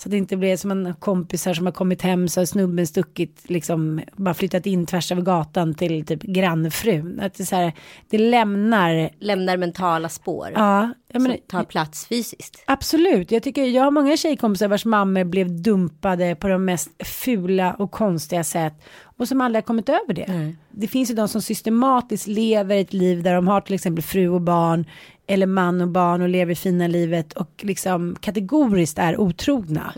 [0.00, 2.86] Så att det inte blir som en kompisar som har kommit hem så har snubben
[2.86, 7.20] stuckit liksom bara flyttat in tvärs över gatan till typ grannfrun.
[7.20, 7.72] Att det, så här,
[8.10, 10.48] det lämnar, Lämnar mentala spår.
[10.54, 12.62] ja, jag menar, som tar plats fysiskt.
[12.66, 17.74] Absolut, jag tycker jag har många tjejkompisar vars mammor blev dumpade på de mest fula
[17.74, 18.74] och konstiga sätt
[19.18, 20.54] och som aldrig har kommit över det.
[20.70, 24.28] Det finns ju de som systematiskt lever ett liv där de har till exempel fru
[24.28, 24.84] och barn
[25.28, 29.92] eller man och barn och lever fina livet och liksom kategoriskt är otrogna.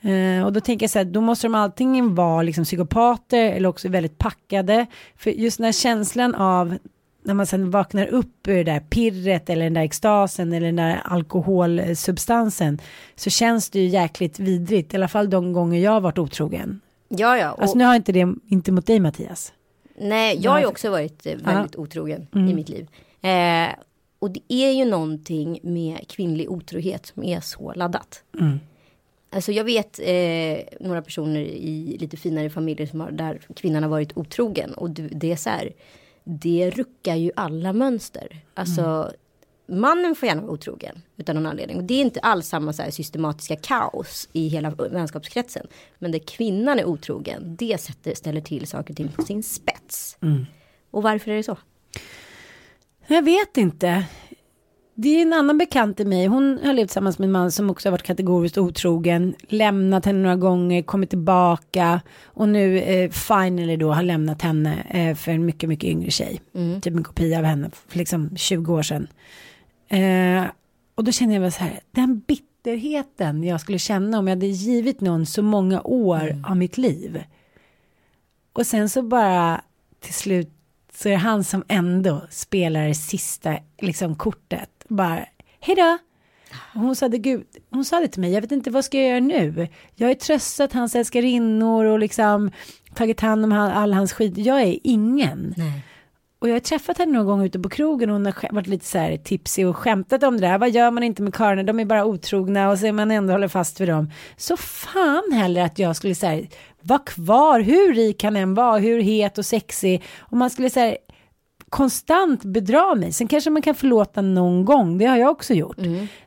[0.00, 3.68] Eh, och då tänker jag så här, då måste de antingen vara liksom psykopater eller
[3.68, 4.86] också väldigt packade.
[5.16, 6.78] För just den här känslan av
[7.24, 10.76] när man sen vaknar upp ur det där pirret eller den där extasen eller den
[10.76, 12.78] där alkoholsubstansen
[13.16, 14.94] så känns det ju jäkligt vidrigt.
[14.94, 16.80] I alla fall de gånger jag har varit otrogen.
[17.08, 17.52] Ja, ja.
[17.52, 19.52] Och, Alltså nu har inte det, inte mot dig Mattias.
[20.00, 22.86] nej, jag har ju också varit eh, väldigt otrogen i mitt liv.
[23.22, 23.68] Eh,
[24.18, 28.22] och det är ju någonting med kvinnlig otrohet som är så laddat.
[29.30, 33.90] Alltså jag vet eh, några personer i lite finare familjer som har, där kvinnan har
[33.90, 34.74] varit otrogen.
[34.74, 35.72] Och det, är så här,
[36.24, 38.40] det ruckar ju alla mönster.
[38.54, 39.12] Alltså
[39.66, 41.76] mannen får gärna vara otrogen utan någon anledning.
[41.76, 45.66] Och det är inte alls samma så här systematiska kaos i hela vänskapskretsen.
[45.98, 50.16] Men där kvinnan är otrogen, det sätter, ställer till saker och ting på sin spets.
[50.90, 51.56] Och varför är det så?
[53.10, 54.04] Jag vet inte.
[54.94, 56.26] Det är en annan bekant till mig.
[56.26, 59.34] Hon har levt tillsammans med en man som också har varit kategoriskt otrogen.
[59.48, 62.00] Lämnat henne några gånger, kommit tillbaka.
[62.24, 66.40] Och nu eh, finally då har lämnat henne eh, för en mycket, mycket yngre tjej.
[66.80, 69.08] Typ en kopia av henne för liksom 20 år sedan.
[69.88, 70.44] Eh,
[70.94, 74.46] och då känner jag väl så här, den bitterheten jag skulle känna om jag hade
[74.46, 77.22] givit någon så många år av mitt liv.
[78.52, 79.60] Och sen så bara
[80.00, 80.57] till slut
[80.98, 84.70] så är det han som ändå spelar det sista liksom, kortet.
[84.88, 85.24] Bara,
[85.60, 85.98] hej då.
[86.74, 89.08] Hon sa det, gud, hon sa det till mig, jag vet inte vad ska jag
[89.08, 89.68] göra nu.
[89.94, 92.50] Jag har tröstat hans älskarinnor och liksom
[92.94, 94.38] tagit hand om all, all hans skit.
[94.38, 95.54] Jag är ingen.
[96.38, 98.84] Och jag har träffat henne någon gång ute på krogen och hon har varit lite
[98.84, 100.58] så här tipsig och skämtat om det där.
[100.58, 101.62] Vad gör man inte med karlarna?
[101.62, 104.10] De är bara otrogna och så är man ändå håller fast vid dem.
[104.36, 106.46] Så fan heller att jag skulle säga
[106.88, 110.02] vara kvar, hur rik han än var, hur het och sexig.
[110.18, 110.96] Och man skulle säga
[111.68, 113.12] konstant bedra mig.
[113.12, 115.76] Sen kanske man kan förlåta någon gång, det har jag också gjort.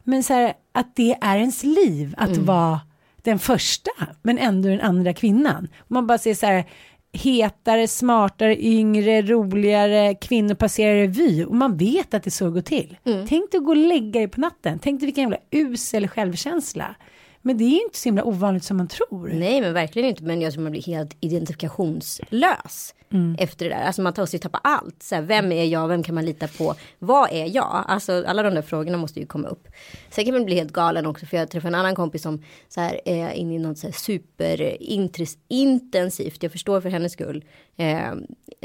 [0.03, 2.79] Men så här att det är ens liv att vara
[3.23, 5.67] den första, men ändå den andra kvinnan.
[5.79, 6.65] Och man bara ser så här
[7.13, 12.97] hetare, smartare, yngre, roligare kvinnor passerar revy och man vet att det så går till.
[13.27, 14.79] Tänk dig att gå och lägga dig på natten.
[14.79, 16.95] Tänk dig vilken jävla usel självkänsla.
[17.41, 19.31] Men det är ju inte så himla ovanligt som man tror.
[19.33, 20.23] Nej men verkligen inte.
[20.23, 22.93] Men jag tror man blir helt identifikationslös.
[23.39, 23.83] Efter det där.
[23.83, 25.03] Alltså man tar sig tappa allt.
[25.03, 25.87] Så här, vem är jag?
[25.87, 26.75] Vem kan man lita på?
[26.99, 27.85] Vad är jag?
[27.87, 29.67] Alltså alla de där frågorna måste ju komma upp.
[30.09, 31.25] Sen kan man bli helt galen också.
[31.25, 33.93] För jag träffade en annan kompis som så här, är inne i något så här
[33.93, 36.43] superintensivt.
[36.43, 37.43] Jag förstår för hennes skull.
[37.77, 38.11] Eh,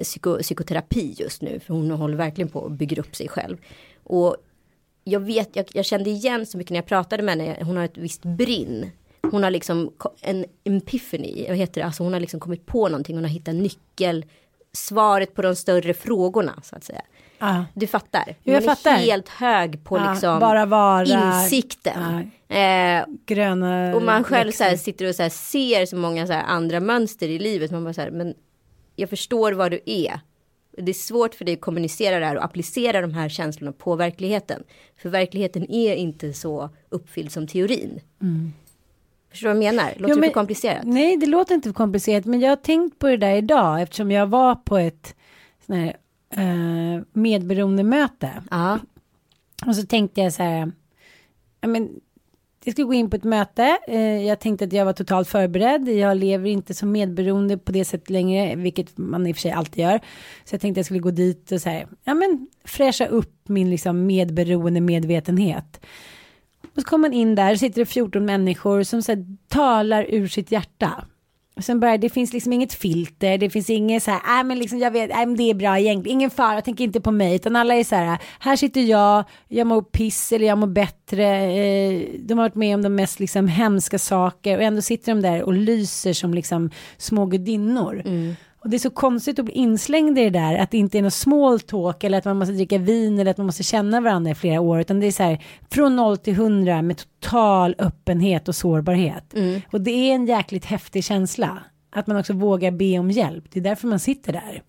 [0.03, 1.61] psyko, psykoterapi just nu.
[1.61, 3.57] För hon håller verkligen på att bygga upp sig själv.
[4.05, 4.37] Och
[5.09, 7.57] jag vet, jag, jag kände igen så mycket när jag pratade med henne.
[7.65, 8.91] Hon har ett visst brinn.
[9.31, 9.91] Hon har liksom
[10.21, 11.87] en epiphany, vad heter det?
[11.87, 13.17] Alltså hon har liksom kommit på någonting.
[13.17, 14.25] Hon har hittat nyckel
[14.73, 17.03] svaret på de större frågorna så att säga.
[17.39, 17.65] Ja.
[17.75, 18.25] Du fattar?
[18.29, 18.97] Jo, jag är fattar.
[18.97, 21.05] helt hög på Ja, liksom bara vara-
[21.43, 22.31] insikten.
[22.49, 26.33] Eh, Gröna och man själv så här, sitter och så här, ser så många så
[26.33, 27.71] här, andra mönster i livet.
[27.71, 28.35] Man bara så här, men
[28.97, 30.21] jag förstår vad du är.
[30.77, 33.97] Det är svårt för dig att kommunicera det här och applicera de här känslorna på
[33.97, 34.63] verkligheten.
[34.97, 38.01] För verkligheten är inte så uppfylld som teorin.
[39.31, 39.89] Förstår du vad jag menar?
[39.97, 40.85] Låter Jo, det men- för komplicerat?
[40.87, 44.11] Nej, det låter inte för komplicerat, men jag har tänkt på det där idag eftersom
[44.11, 45.15] jag var på ett
[45.67, 45.97] sån här
[46.31, 48.43] eh, medberoendemöte.
[48.51, 48.79] Ja,
[49.67, 50.73] Och så tänkte jag så här,
[51.61, 52.01] men
[52.67, 53.79] jag skulle gå in på ett möte.
[53.87, 55.89] Eh, jag tänkte att jag var totalt förberedd.
[55.89, 59.51] Jag lever inte som medberoende på det sättet längre, vilket man i och för sig
[59.51, 60.01] alltid gör.
[60.45, 63.71] Så jag tänkte jag skulle gå dit och så här, ja men fräscha upp min
[63.71, 65.81] liksom medberoende medvetenhet.
[66.75, 70.29] Och så kommer man in där, sitter det 14 människor som så här, talar ur
[70.29, 71.05] sitt hjärta.
[71.57, 74.59] Och sen börjar, det finns liksom inget filter, det finns inget så här, nej men
[74.59, 77.35] liksom jag vet, nej men det är bra egentligen, ingen fara, tänk inte på mig,
[77.35, 81.25] utan alla är så här, här sitter jag, jag mår piss eller jag mår bättre,
[81.25, 85.21] eh, de har varit med om de mest liksom hemska saker och ändå sitter de
[85.23, 88.03] där och lyser som liksom små gudinnor.
[88.05, 88.37] Mm.
[88.67, 91.03] Och det är så konstigt att bli inslängd i det där, att det inte är
[91.03, 94.31] något small talk eller att man måste dricka vin eller att man måste känna varandra
[94.31, 98.49] i flera år, utan det är så här från noll till hundra med total öppenhet
[98.49, 99.35] och sårbarhet.
[99.73, 101.59] Och det är en jäkligt häftig känsla,
[101.91, 103.45] att man också vågar be om hjälp.
[103.53, 104.63] Det är därför man sitter där.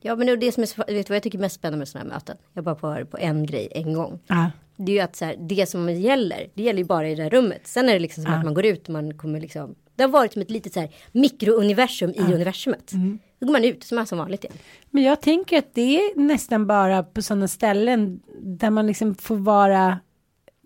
[0.00, 1.78] ja men det är det som är vet du vad jag tycker är mest spännande
[1.78, 2.36] med sådana här möten?
[2.52, 4.18] Jag bara får på en grej en gång.
[4.26, 4.50] Ja.
[4.76, 7.22] Det är ju att så här, det som gäller, det gäller ju bara i det
[7.22, 7.60] här rummet.
[7.64, 10.10] Sen är det liksom som att man går ut och man kommer liksom, det har
[10.10, 12.92] varit som ett litet så här mikrouniversum i universumet.
[13.38, 14.56] Då går man ut som är som vanligt igen.
[14.90, 19.36] Men jag tänker att det är nästan bara på sådana ställen där man liksom får
[19.36, 19.98] vara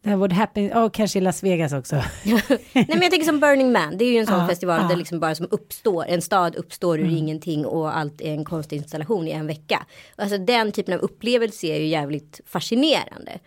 [0.02, 1.96] det would happen, oh, kanske i Las Vegas också.
[2.24, 4.78] Nej men jag tänker som Burning Man, det är ju en sån Ja, festival ja.
[4.80, 4.88] Mm.
[4.88, 9.28] där liksom bara som uppstår, en stad uppstår ur ingenting och allt är en konstinstallation
[9.28, 9.86] i en vecka.
[10.16, 13.38] Alltså den typen av upplevelse är ju jävligt fascinerande.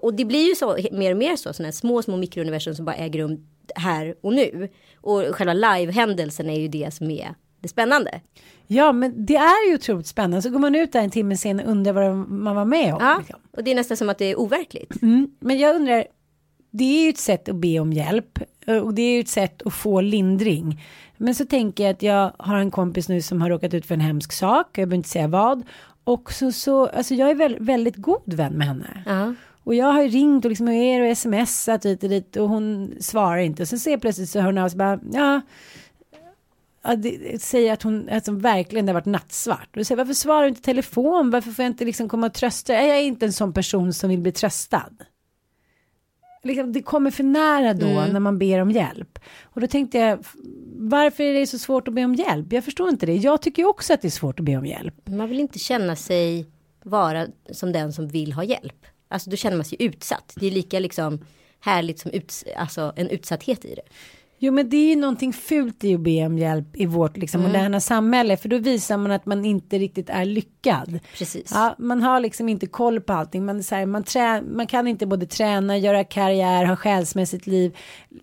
[0.00, 2.96] Och det blir ju så mer och mer så, sådana små, små mikrouniversum som bara
[2.96, 4.68] äger rum här och nu.
[5.00, 8.20] Och själva live-händelsen är ju det som är det spännande.
[8.66, 10.42] Ja, men det är ju otroligt spännande.
[10.42, 12.98] Så går man ut där en timme sen och undrar vad man var med om.
[13.00, 13.40] Ja, liksom.
[13.56, 15.02] och det är nästan som att det är overkligt.
[15.02, 15.30] Mm.
[15.40, 16.04] Men jag undrar,
[16.70, 19.28] det är ju ett sätt att be om hjälp eh, och det är ju ett
[19.28, 20.82] sätt att få lindring.
[21.16, 23.94] Men så tänker jag att jag har en kompis nu som har råkat ut för
[23.94, 25.62] en hemsk sak, jag behöver inte säga vad.
[26.04, 29.02] Och så, så alltså jag är väl, väldigt god vän med henne.
[29.06, 29.34] Ja.
[29.70, 32.48] Och jag har ju ringt och liksom och er och smsat hit och dit och
[32.48, 33.62] hon svarar inte.
[33.62, 35.40] Och sen ser jag plötsligt så hör hon av sig bara, ja,
[36.82, 39.68] ja det, säger att hon, att hon verkligen det har varit nattsvart.
[39.70, 41.30] Och då säger varför svarar du inte telefon?
[41.30, 42.72] Varför får jag inte liksom komma och trösta?
[42.72, 44.92] Jag är inte en sån person som vill bli tröstad.
[46.42, 49.18] Liksom, det kommer för nära då när man ber om hjälp.
[49.42, 50.18] Och då tänkte jag,
[50.76, 52.52] varför är det så svårt att be om hjälp?
[52.52, 53.16] Jag förstår inte det.
[53.16, 55.08] Jag tycker också att det är svårt att be om hjälp.
[55.08, 56.46] Man vill inte känna sig
[56.82, 58.86] vara som den som vill ha hjälp.
[59.10, 60.32] Alltså då känner man sig utsatt.
[60.36, 61.24] Det är lika liksom
[61.60, 63.82] härligt som uts alltså, en utsatthet i det.
[64.42, 67.42] Jo men det är ju någonting fult i att be om hjälp i vårt liksom,
[67.42, 68.36] moderna samhälle.
[68.36, 71.00] För då visar man att man inte riktigt är lyckad.
[71.18, 71.50] Precis.
[71.54, 73.44] Ja, man har liksom inte koll på allting.
[73.44, 77.76] Man, så här, man, trä, man kan inte både träna, göra karriär, ha själsmässigt liv.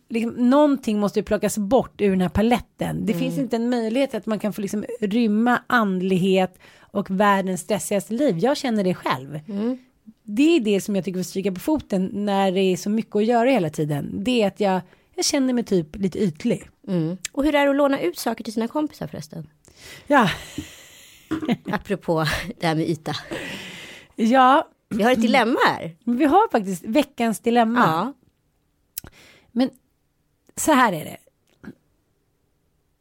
[0.10, 3.06] Liksom, någonting måste ju plockas bort ur den här paletten.
[3.06, 8.13] Det finns inte en möjlighet att man kan få liksom rymma andlighet och världens stressigaste
[8.13, 8.38] liv.
[8.38, 9.39] Jag känner det själv.
[10.23, 13.15] Det är det som jag tycker får stryka på foten när det är så mycket
[13.15, 14.23] att göra hela tiden.
[14.23, 14.81] Det är att jag,
[15.15, 16.69] jag känner mig typ lite ytlig.
[16.87, 17.17] Mm.
[17.31, 19.49] Och hur är det att låna ut saker till sina kompisar förresten?
[20.07, 20.29] Ja,
[21.71, 22.25] Apropå
[22.59, 23.15] det här med yta.
[24.15, 25.95] ja, Vi har ett dilemma här.
[26.03, 27.79] men vi har faktiskt veckans dilemma.
[27.79, 28.13] Ja.
[29.51, 29.69] Men
[30.55, 31.17] så här är det.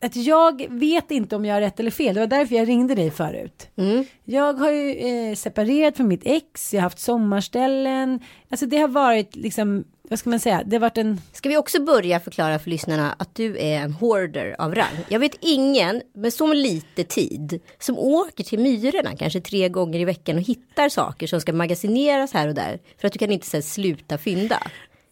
[0.07, 2.15] Att jag vet inte om jag har rätt eller fel.
[2.15, 3.69] Det var därför jag ringde dig förut.
[3.77, 4.05] Mm.
[4.25, 6.75] Jag har ju eh, separerat från mitt ex.
[6.75, 8.21] Jag har haft sommarställen.
[8.49, 10.63] Alltså det har varit liksom, vad ska man säga?
[10.67, 13.93] Det har varit en, Ska vi också börja förklara för lyssnarna att du är en
[13.93, 15.05] hoarder av rang.
[15.09, 20.05] Jag vet ingen med så lite tid som åker till Myrorna kanske tre gånger i
[20.05, 22.79] veckan och hittar saker som ska magasineras här och där.
[23.01, 24.59] För att du kan inte här, sluta fynda.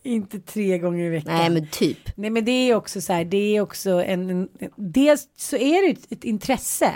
[0.04, 1.34] Inte tre gånger i veckan.
[1.36, 1.98] Nej men typ.
[2.16, 5.86] Nej men det är också så här, det är också en, en dels så är
[5.88, 6.90] det ett, intresse.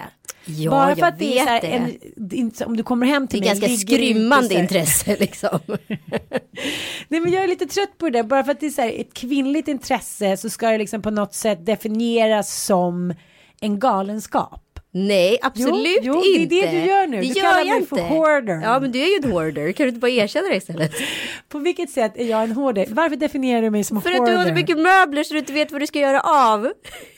[0.45, 1.83] Ja, Bara för att det är så här, en,
[2.31, 3.49] är så- om du kommer hem Det till är mig.
[3.49, 5.59] ganska det inte skrymmande så här- intresse liksom.
[7.09, 8.23] Nej men jag är lite trött på det där.
[8.23, 11.11] Bara för att det är så här, ett kvinnligt intresse så ska det liksom på
[11.11, 13.15] något sätt definieras som
[13.61, 14.65] en galenskap.
[14.91, 16.55] Nej, absolut jo, det är inte.
[16.55, 17.21] det du gör nu.
[17.21, 18.09] Det Du kallar mig för inte.
[18.15, 18.61] hoarder.
[18.63, 19.73] Ja, men du är ju en hoarder.
[19.73, 20.93] Kan du inte bara erkänna det istället?
[21.49, 22.87] På vilket sätt är jag en hoarder?
[22.89, 24.23] Varför definierar du mig som För hoarder?
[24.25, 26.73] att du har så mycket möbler så du inte vet vad du ska göra av.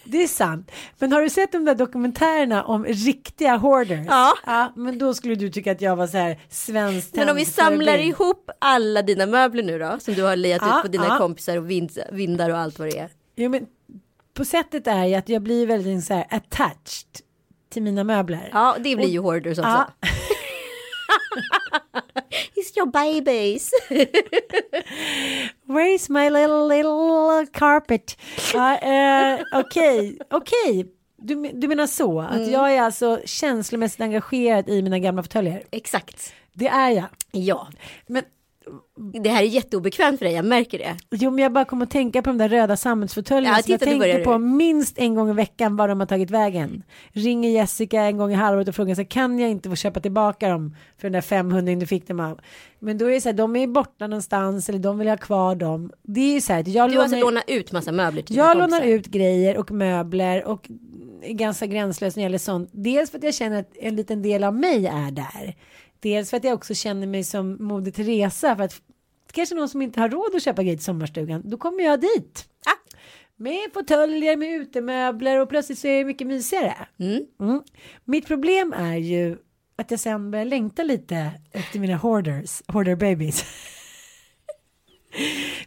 [0.05, 0.71] Det är sant.
[0.99, 4.07] Men har du sett de där dokumentärerna om riktiga hoarders?
[4.09, 4.35] Ja.
[4.47, 7.45] ja men då skulle du tycka att jag var så här svensk Men om vi
[7.45, 11.07] samlar ihop alla dina möbler nu då, som du har lejat Ja, ut på dina
[11.09, 11.19] ja.
[11.19, 13.09] kompisar och vind, vindar och allt vad det är.
[13.37, 13.67] Jo, men
[14.35, 17.07] på sättet är ju att jag blir väldigt så här attached
[17.71, 18.51] till mina möbler.
[18.53, 19.71] Ja, det blir ju hoarders också.
[19.71, 19.91] Ja.
[22.57, 23.71] It's your babies.
[25.65, 28.17] Where is my little, little carpet?
[28.55, 30.87] Eh, Okej, okej.
[31.17, 32.21] Du, du menar så?
[32.21, 32.51] Att Mm.
[32.51, 35.63] jag är alltså känslomässigt engagerad i mina gamla fåtöljer?
[35.71, 36.33] Exakt.
[36.53, 37.05] Det är jag.
[37.33, 37.69] Ja,
[38.07, 38.23] Men,
[39.23, 40.97] det här är jätteobekvämt för dig, jag märker det.
[41.11, 43.81] jo, men jag bara kommer att tänka på de där röda sammetsfåtöljerna Ja, som jag
[43.81, 46.83] tänker på minst en gång i veckan var de har tagit vägen.
[47.13, 50.49] Ringer Jessica en gång i halvåret och frågar så kan jag inte få köpa tillbaka
[50.49, 52.41] dem för den där 500 du fick dem av.
[52.79, 55.55] Men då är det så här, de är borta någonstans eller de vill ha kvar
[55.55, 55.93] dem.
[56.03, 58.57] Det är ju så här, jag Du har alltså lånar- ut massa möbler till Jag
[58.59, 60.71] lånar ut grejer och möbler och
[61.23, 62.71] är ganska gränslös när det gäller sånt.
[62.73, 65.57] Dels för att jag känner att en liten del av mig är där.
[66.01, 68.75] Dels för att jag också känner mig som Moder Teresa för att
[69.33, 72.49] kanske någon som inte har råd att köpa grejer till sommarstugan, då kommer jag dit.
[72.67, 72.97] Ah.
[73.37, 76.89] Med fåtöljer, med utemöbler och plötsligt så är det mycket mysigare.
[76.99, 77.23] Mm.
[77.41, 77.63] Mm.
[78.05, 79.37] Mitt problem är ju
[79.77, 83.45] att jag sen börjar längta lite efter mina hoarders, hoarder babies.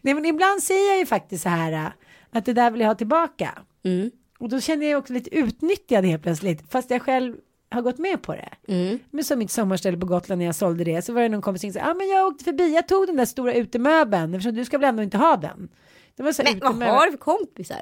[0.01, 1.91] Nej men ibland säger jag ju faktiskt så här
[2.31, 3.59] att det där vill jag ha tillbaka.
[3.83, 4.11] Mm.
[4.39, 7.35] Och då känner jag också lite utnyttjad helt plötsligt fast jag själv
[7.73, 8.49] har gått med på det.
[8.67, 8.99] Mm.
[9.11, 11.61] Men som mitt sommarställe på Gotland när jag sålde det så var det någon kompis
[11.61, 14.65] som sa ah, men jag åkte förbi, jag tog den där stora utemöbeln eftersom du
[14.65, 15.69] ska väl ändå inte ha den.
[16.15, 16.93] Det var så Men vad utemöbel.
[16.95, 17.81] har du för kompisar?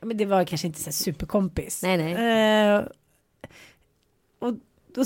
[0.00, 1.82] Ja, men det var kanske inte så superkompis.
[1.82, 2.12] Nej, nej.
[2.76, 2.84] Eh,
[4.38, 4.54] och
[4.94, 5.04] då,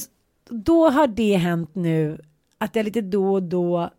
[0.48, 2.18] då har det hänt nu
[2.58, 3.90] att jag lite då och då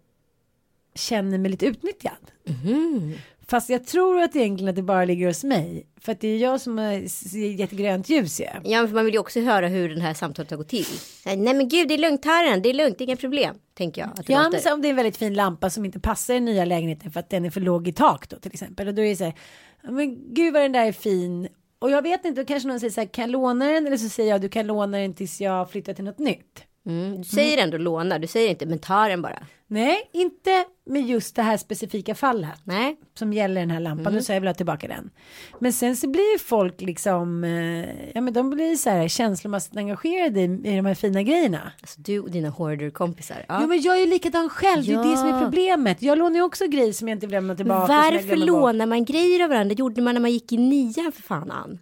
[0.96, 2.32] känner mig lite utnyttjad.
[2.48, 3.14] Mhm.
[3.52, 5.88] Fast jag tror att egentligen att det bara ligger hos mig.
[6.02, 6.92] För att det är jag som har
[7.38, 8.46] gett grönt ljus ju.
[8.64, 10.86] Ja, för man vill ju också höra hur den här samtalet har gått till.
[11.26, 14.10] Nej, men gud, det är lugnt, Herren, det är lugnt, inga problem, tänker jag.
[14.20, 14.52] Att det Ja, låter.
[14.52, 16.66] men så om det är en väldigt fin lampa som inte passar i den nya
[16.66, 18.88] lägenheten för att den är för låg i tak då till exempel.
[18.88, 19.34] Och då är det så här,
[19.84, 21.48] men gud vad den där är fin.
[21.80, 23.88] Och jag vet inte, då kanske någon säger så här, kan jag låna den?
[23.88, 26.64] Eller så säger jag, du kan låna den tills jag flyttar till något nytt.
[26.86, 29.40] Mm, du säger ändå låna, du säger inte, men ta den bara.
[29.68, 34.08] Nej, inte med just det här specifika fallet Nej, som gäller den här lampan.
[34.08, 34.16] Mm.
[34.16, 35.10] Då säger jag vill ha tillbaka den.
[35.60, 40.40] Men sen så blir folk liksom, eh, ja men de blir så här känslomässigt engagerade
[40.40, 41.72] i, i de här fina grejerna.
[41.82, 43.46] alltså du och dina hoarder-kompisar.
[43.48, 43.60] Ja.
[43.62, 46.02] Jo men jag är ju likadan själv, det är det som är problemet.
[46.02, 47.94] Jag lånar ju också grejer som jag inte vill lämna tillbaka.
[47.94, 49.76] Varför lånar man grejer av varandra?
[49.76, 51.80] Det gjorde man när man gick i nian för fan Ann.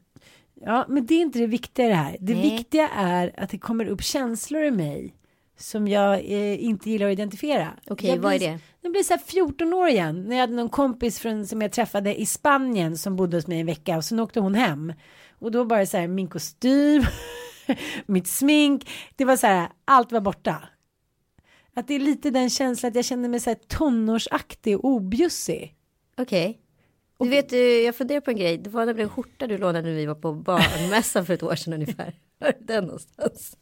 [0.62, 2.18] Ja men det är inte det viktiga det här.
[2.20, 2.52] Det Nej.
[2.52, 5.16] viktiga är att det kommer upp känslor i mig.
[5.58, 7.74] Som jag eh, inte gillar att identifiera.
[7.88, 8.60] Okej, Jag vad är det?
[8.82, 10.24] Jag blir så här 14 år igen.
[10.24, 13.60] När jag hade någon kompis från, som jag träffade i Spanien som bodde hos mig
[13.60, 14.94] en vecka och sen åkte hon hem.
[15.40, 17.04] Och då det så här min kostym,
[18.06, 20.64] mitt smink, det var så här allt var borta.
[21.74, 25.76] Att det är lite den känslan att jag känner mig så här tonårsaktig och objussig.
[26.18, 26.60] Okej.
[27.20, 28.58] Du vet, eh, jag funderar på en grej.
[28.58, 31.56] Det var nämligen en skjorta du lånade när vi var på barnmässan för ett år
[31.56, 32.14] sedan ungefär.
[32.40, 33.58] Var den någonstans?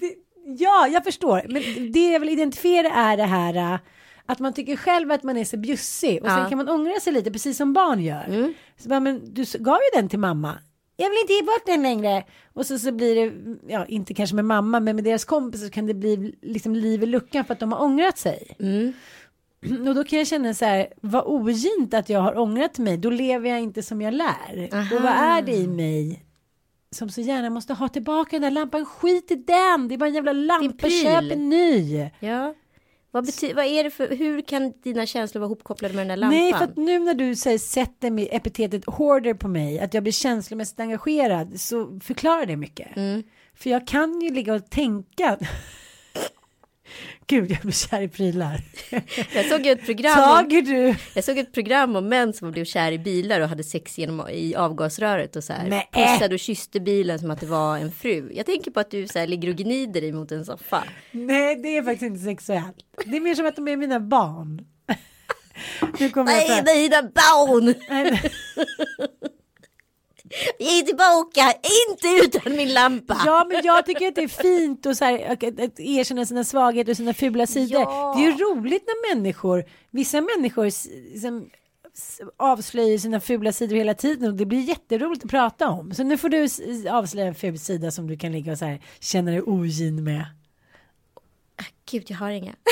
[0.00, 0.14] Det,
[0.58, 1.42] ja, jag förstår.
[1.48, 3.78] Men det jag vill identifiera är det här äh,
[4.26, 6.36] att man tycker själv att man är så bjussig och Ja.
[6.36, 8.24] sen kan man ångra sig lite precis som barn gör.
[8.28, 8.54] Mm.
[8.78, 10.58] Så bara, men du gav ju den till mamma.
[10.96, 12.24] Jag vill inte ge bort den längre.
[12.52, 13.32] Och så, så blir det,
[13.72, 17.02] ja inte kanske med mamma men med deras kompisar så kan det bli liksom liv
[17.02, 18.56] i luckan för att de har ångrat sig.
[18.58, 18.92] Mm.
[19.88, 23.10] Och då kan jag känna så här, vad ogint att jag har ångrat mig, då
[23.10, 24.68] lever jag inte som jag lär.
[24.72, 24.96] Aha.
[24.96, 26.24] Och vad är det i mig
[26.90, 30.08] som så gärna måste ha tillbaka den där lampan, skit i den, det är bara
[30.08, 32.10] en jävla lampa, köp en ny.
[32.20, 32.54] Ja.
[33.10, 36.16] Vad, bety- vad är det för, hur kan dina känslor vara hopkopplade med den där
[36.16, 36.38] lampan?
[36.38, 40.02] Nej, för att nu när du säger, sätter mig epitetet hoarder på mig, att jag
[40.02, 42.96] blir känslomässigt engagerad, så förklarar det mycket.
[42.96, 43.22] Mm.
[43.54, 45.38] För jag kan ju ligga och tänka.
[47.30, 48.60] Gud, jag blir kär i prylar.
[49.34, 50.94] Jag såg ett program om, Tager du?
[51.14, 54.28] jag såg ett program om män som blev kär i bilar och hade sex genom,
[54.28, 55.68] i avgasröret och så här.
[55.68, 55.88] Nej.
[55.92, 58.32] Pussade och kysste bilen som att det var en fru.
[58.34, 60.84] Jag tänker på att du så här ligger och gnider dig mot en soffa.
[61.10, 62.76] Nej, det är faktiskt inte sexuellt.
[63.04, 64.60] Det är mer som att de är mina barn.
[65.98, 67.74] Nu kommer jag Nej, dina barn!
[70.58, 71.52] Ge tillbaka,
[71.88, 73.22] inte utan min lampa.
[73.26, 75.42] Ja, men jag tycker att det är fint och så här, att,
[75.80, 77.80] erkänna sina svagheter och sina fula sidor.
[77.80, 78.14] Ja.
[78.16, 80.88] Det är ju roligt när människor, vissa människor s-
[81.22, 81.50] som
[81.94, 85.94] s- avslöjar sina fula sidor hela tiden och det blir jätteroligt att prata om.
[85.94, 86.48] Så nu får du
[86.90, 90.24] avslöja en ful sida som du kan ligga och så här känna dig ogin med.
[91.90, 92.54] Gud, jag har inga.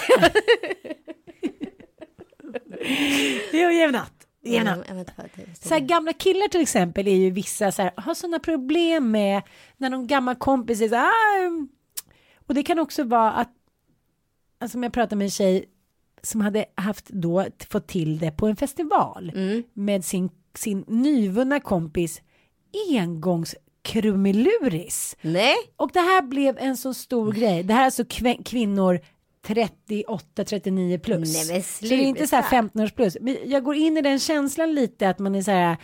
[3.52, 4.15] Jo, jämnat.
[4.47, 9.11] Det Så här, gamla killar till exempel är ju vissa så här, har sådana problem
[9.11, 9.42] med
[9.76, 11.68] när någon gammal kompis är så här, "Ah, mm."
[12.47, 13.51] och det kan också vara att,
[14.59, 15.64] alltså om jag pratar med en tjej
[16.22, 19.32] som hade haft då fått till det på en festival
[19.72, 22.22] med sin, sin nyvunna kompis
[23.86, 25.16] engångskrumeluris.
[25.22, 27.62] Nej, Och det här blev en så stor grej.
[27.62, 28.05] Det här är alltså
[28.44, 29.01] kvinnor
[29.47, 31.34] 38, 39 plus.
[31.49, 32.51] Nej, men så det är inte så här sluta.
[32.51, 33.16] 15 års plus.
[33.20, 35.76] Men jag går in i den känslan lite att man är så här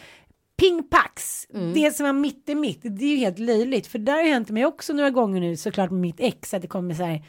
[0.56, 1.46] pingpax.
[1.54, 1.72] Mm.
[1.72, 2.80] Det som var mitt i mitt.
[2.82, 3.86] Det är ju helt löjligt.
[3.86, 6.54] För där har hänt mig också några gånger nu såklart med mitt ex.
[6.54, 7.24] Att det kommer så här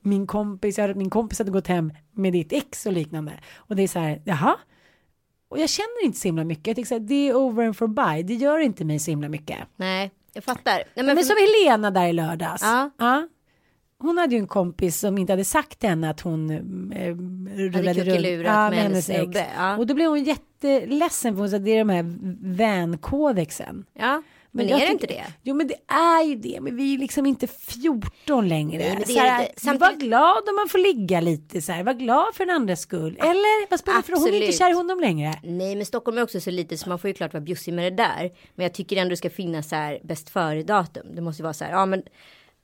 [0.00, 3.32] min kompis, jag hörde att min kompis hade gått hem med ditt ex och liknande.
[3.56, 4.56] Och det är så här, jaha.
[5.48, 6.66] Och jag känner inte så himla mycket.
[6.66, 8.22] Jag tycker så här, det är over and for by.
[8.22, 9.58] Det gör inte mig så himla mycket.
[9.76, 10.72] nej, jag fattar.
[10.72, 12.62] Nej, men Men för- som Helena där i lördags.
[12.98, 13.28] Ja.
[13.98, 16.50] Hon hade ju en kompis som inte hade sagt till henne att hon
[16.92, 17.14] eh,
[17.56, 19.76] rullade runt kuckelurat med hennes snubbe, ja.
[19.76, 22.04] Och då blev hon jätteledsen för hon sa att det är de här
[22.56, 23.84] vänkodexen.
[23.98, 25.24] Ja, men, jag är det inte det?
[25.42, 28.78] Jo men det är ju det, men vi är ju liksom inte 14 längre.
[28.78, 29.66] Nej, men det så är här, det inte.
[29.66, 32.80] Var Samtidigt- glad om man får ligga lite så här, var glad för den andras
[32.80, 33.16] skull.
[33.20, 35.34] Eller vad spelar det för hon är inte kär i honom längre.
[35.42, 37.92] Nej, men Stockholm är också så lite så man får ju klart vara bjussig med
[37.92, 38.30] det där.
[38.54, 41.06] Men jag tycker ändå det ska finnas så här bäst före datum.
[41.14, 42.02] Det måste ju vara så här, ja men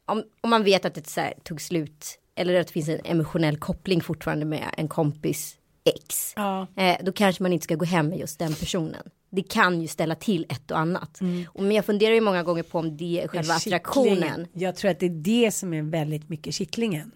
[0.06, 3.00] om, om man vet att det så här, tog slut eller att det finns en
[3.04, 6.32] emotionell koppling fortfarande med en kompis ex.
[6.36, 6.66] Ja.
[6.76, 9.10] Eh, då kanske man inte ska gå hem med just den personen.
[9.30, 11.20] Det kan ju ställa till ett och annat.
[11.48, 14.14] Och, men jag funderar ju många gånger på om det är själva attraktionen.
[14.14, 14.46] Kittlingen.
[14.52, 17.12] Jag tror att det är det som är väldigt mycket kittlingen.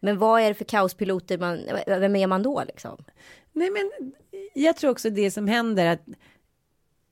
[0.00, 3.04] Men vad är det för kaospiloter man, vem är man då liksom?
[3.52, 4.12] Nej men
[4.54, 6.02] jag tror också det som händer att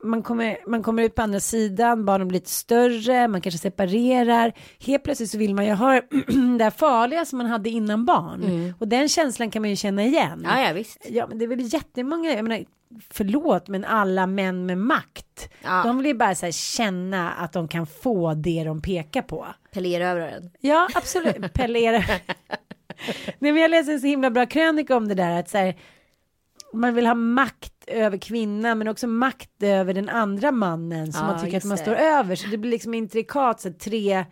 [0.03, 4.53] man kommer, man kommer ut på andra sidan, barnen blir lite större, man kanske separerar.
[4.79, 5.93] Helt plötsligt så vill man ju ha
[6.57, 8.73] det här farliga som man hade innan barn.
[8.79, 10.41] Och den känslan kan man ju känna igen.
[10.45, 10.97] Ja, ja visst.
[11.09, 12.65] Ja, men det är väl jättemånga, jag menar,
[13.09, 15.83] förlåt, men alla män med makt, Ja.
[15.83, 19.47] de vill ju bara så känna att de kan få det de pekar på.
[19.73, 20.51] Pelerövraren.
[20.59, 21.53] Ja, absolut.
[21.53, 21.97] Pellera.
[23.39, 25.75] Nej, men jag läste en så himla bra krönika om det där att så här,
[26.73, 31.31] man vill ha makt över kvinnan men också makt över den andra mannen som Ja,
[31.31, 31.83] man tycker att man det.
[31.83, 32.35] står över.
[32.35, 34.25] Så det blir liksom intrikat, så tre,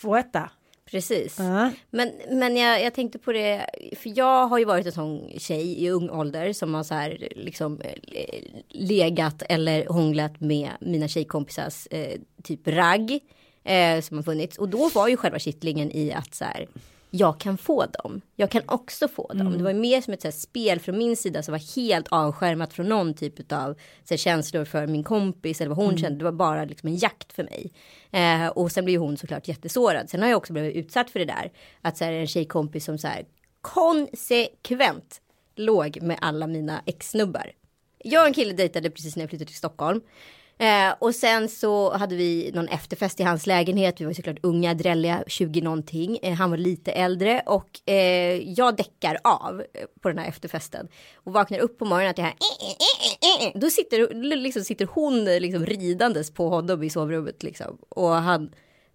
[0.00, 0.50] två, etta.
[0.90, 1.36] Precis.
[1.38, 1.70] Ja.
[1.90, 3.66] Men, men jag, jag tänkte på det,
[3.96, 7.28] för jag har ju varit en sån tjej i ung ålder som har så här
[7.36, 13.18] liksom eh, legat eller hånglat med mina tjejkompisars eh, typ ragg
[13.64, 14.58] eh, som har funnits.
[14.58, 16.68] Och då var ju själva kittlingen i att så här,
[17.10, 18.20] jag kan få dem.
[18.36, 19.58] Jag kan också få dem.
[19.58, 22.88] Det var mer som ett här, spel från min sida som var helt avskärmat från
[22.88, 23.76] någon typ av
[24.10, 26.18] här, känslor för min kompis eller vad hon kände.
[26.18, 27.72] Det var bara liksom en jakt för mig.
[28.10, 30.10] Eh, och sen blev hon såklart jättesårad.
[30.10, 31.52] Sen har jag också blivit utsatt för det där.
[31.82, 33.24] Att så här, en tjejkompis som så här
[33.60, 35.20] konsekvent
[35.56, 37.52] låg med alla mina ex-snubbar.
[38.04, 40.00] Jag och en kille dejtade precis när jag flyttade till Stockholm.
[40.58, 44.00] Eh, och sen så hade vi någon efterfest i hans lägenhet.
[44.00, 46.18] Vi var såklart unga, drälliga, 20 någonting.
[46.22, 50.88] Eh, han var lite äldre och eh, jag däckar av eh, på den här efterfesten.
[51.14, 52.34] Och vaknar upp på morgonen att jag här
[53.40, 57.78] eh, eh, Då sitter, liksom, sitter hon liksom ridandes på honom i sovrummet liksom.
[57.88, 58.50] Och han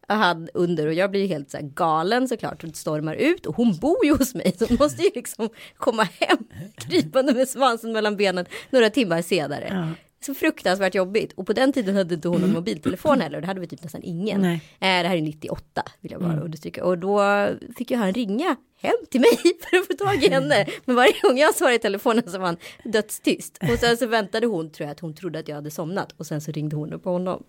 [0.08, 3.78] han under och jag blir helt så här galen såklart och stormar ut och hon
[3.78, 6.38] bor ju hos mig så hon måste ju liksom komma hem
[6.76, 9.94] krypande med svansen mellan benen några timmar senare.
[10.26, 13.48] Så fruktansvärt jobbigt och på den tiden hade inte hon någon mobiltelefon heller och det
[13.48, 14.42] hade vi typ nästan ingen.
[14.42, 14.56] Nej.
[14.56, 17.48] Eh, det här är 98 vill jag bara understryka och då
[17.78, 19.38] fick ju han ringa hem till mig
[19.70, 20.66] för att få tag i henne.
[20.86, 24.48] Men varje gång jag svarade i telefonen så var han dödstyst och sen så väntade
[24.48, 26.94] hon tror jag att hon trodde att jag hade somnat och sen så ringde hon
[26.94, 27.44] upp på honom.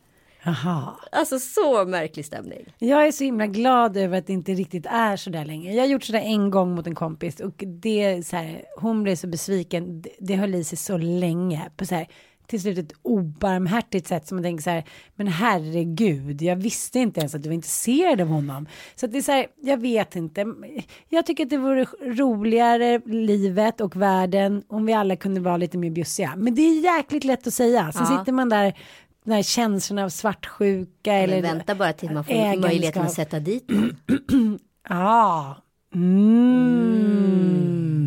[0.44, 0.94] Jaha.
[1.12, 2.74] Alltså så märklig stämning.
[2.78, 5.72] Jag är så himla glad över att det inte riktigt är så där längre.
[5.72, 8.64] Jag har gjort så där en gång mot en kompis och det är så här,
[8.78, 10.02] hon blev så besviken.
[10.02, 12.06] Det, det höll i sig så länge på så här
[12.46, 14.84] till slut ett obarmhärtigt sätt som man tänker så här,
[15.16, 18.66] men herregud, jag visste inte ens att du var intresserad av honom.
[18.94, 20.46] Så att det är så här, jag vet inte.
[21.08, 25.78] Jag tycker att det vore roligare livet och världen om vi alla kunde vara lite
[25.78, 26.34] mer bjussiga.
[26.36, 27.92] Men det är jäkligt lätt att säga.
[27.92, 28.18] Sen Ja.
[28.18, 28.74] sitter man där,
[29.24, 32.70] den här känslorna av svartsjuka eller Men vänta bara till man får ägandeskap.
[32.70, 33.66] möjligheten att sätta dit.
[34.88, 35.56] Ja.
[35.94, 38.03] Mm.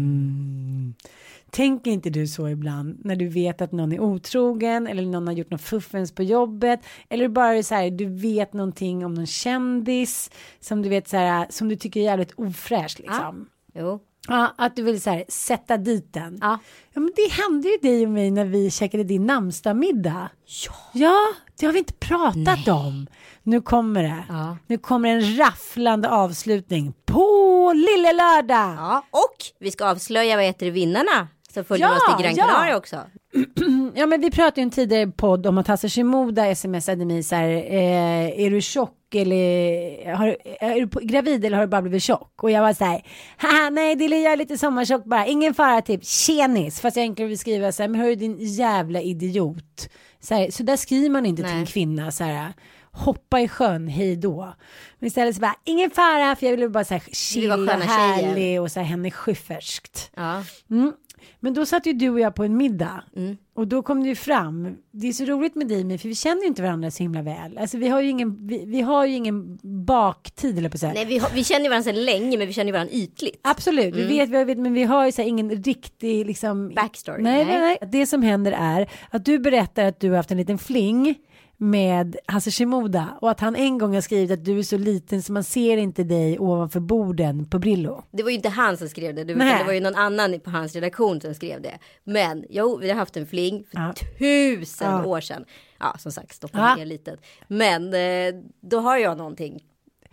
[1.58, 5.34] Tänker inte du så ibland när du vet att någon är otrogen eller någon har
[5.34, 6.80] gjort något fuffens på jobbet
[7.10, 11.48] eller bara så här du vet någonting om någon kändis som du vet så här
[11.50, 13.50] som du tycker är jävligt ofräscht liksom.
[13.74, 14.00] Jo.
[14.28, 16.38] Ja, att du vill så här, sätta dit den.
[16.42, 16.60] Ja.
[16.94, 20.30] ja, men det hände ju dig och mig när vi käkade din namnsdagsmiddag.
[20.66, 20.74] Ja.
[20.94, 21.28] Ja,
[21.60, 23.08] det har vi inte pratat om.
[23.44, 24.24] Nu kommer det.
[24.30, 24.58] Ja.
[24.68, 28.76] Nu kommer en rafflande avslutning på Lille Lördag.
[28.78, 31.28] Ja, och vi ska avslöja vad heter vinnarna.
[31.54, 32.46] Så följer Ja, oss till Gran ja.
[32.48, 32.96] Canaria också.
[33.96, 37.36] Ja, men vi pratade ju en tidigare podd om att Hasse Shimoda smsade mig så
[37.36, 42.04] här, eh, är du tjock eller har, är du gravid eller har du bara blivit
[42.04, 42.44] tjock?
[42.44, 43.02] Och jag var så här,
[43.38, 46.80] haha nej det är jag lite sommartjock bara, ingen fara typ, tjenis.
[46.82, 49.90] Fast jag egentligen vill skriva så här, men hörru din jävla idiot.
[50.20, 51.60] Så, här, så där skriver man inte till Nej.
[51.60, 52.54] en kvinna så här,
[52.92, 54.54] hoppa i sjön, hej då.
[55.00, 58.62] Men istället så bara, ingen fara, för jag ville bara så här chill och härlig
[58.62, 60.12] och så här henne schyfferskt.
[60.16, 60.44] Ja.
[60.70, 60.94] Mm.
[61.40, 63.04] Men då satt ju du och jag på en middag.
[63.16, 63.38] Mm.
[63.54, 64.78] Och då kom det ju fram.
[64.92, 67.22] Det är så roligt med dig med, för vi känner ju inte varandra så himla
[67.22, 67.58] väl.
[67.58, 70.94] Alltså vi har ju ingen, vi, vi har ju ingen baktid eller på så här.
[70.94, 73.40] Nej, vi, har, vi känner ju varandra sedan länge, men vi känner ju varandra ytligt.
[73.42, 76.74] Absolut, vi vet, vi vet, men vi har ju så här ingen riktig liksom.
[76.76, 77.60] Backstory, nej, nej.
[77.60, 77.90] nej.
[77.92, 81.16] Det som händer är att du berättar att du har haft en liten fling
[81.60, 85.22] med Hasse Shimoda och att han en gång har skrivit att du är så liten
[85.24, 88.04] så man ser inte dig ovanför borden på Brillo.
[88.12, 90.50] Det var ju inte han som skrev det, var, det var ju någon annan på
[90.50, 91.78] hans redaktion som skrev det.
[92.04, 93.94] Men jo, vi har haft en fling för Ja.
[94.20, 95.06] tusen Ja.
[95.06, 95.46] år sedan.
[95.80, 96.76] Ja, som sagt, stoppa Ja.
[96.76, 97.20] ner litet.
[97.48, 99.64] Men eh, då har jag någonting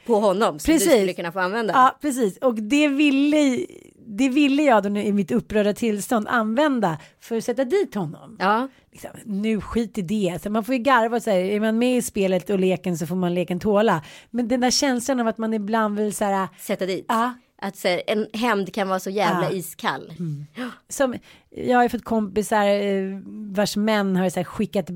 [0.06, 0.88] på honom som Precis.
[0.88, 1.72] du skulle kunna få använda.
[1.72, 2.36] Ja, precis.
[2.38, 3.66] Och det ville,
[4.06, 8.36] det ville jag då nu i mitt upprörda tillstånd använda för att sätta dit honom.
[8.38, 10.42] Ja, Liksom, nu skit i det.
[10.42, 13.06] Så man får ju garva och säga, är man med i spelet och leken så
[13.06, 14.02] får man leken tåla.
[14.30, 17.04] Men den där känslan av att man ibland vill så här, sätta dit.
[17.08, 17.34] Ja.
[17.64, 19.56] Att så här, en hämnd kan vara så jävla Ja.
[19.56, 20.12] iskall.
[20.88, 21.14] som,
[21.50, 23.20] jag har fått kompisar eh,
[23.56, 24.86] vars män har så här skickat,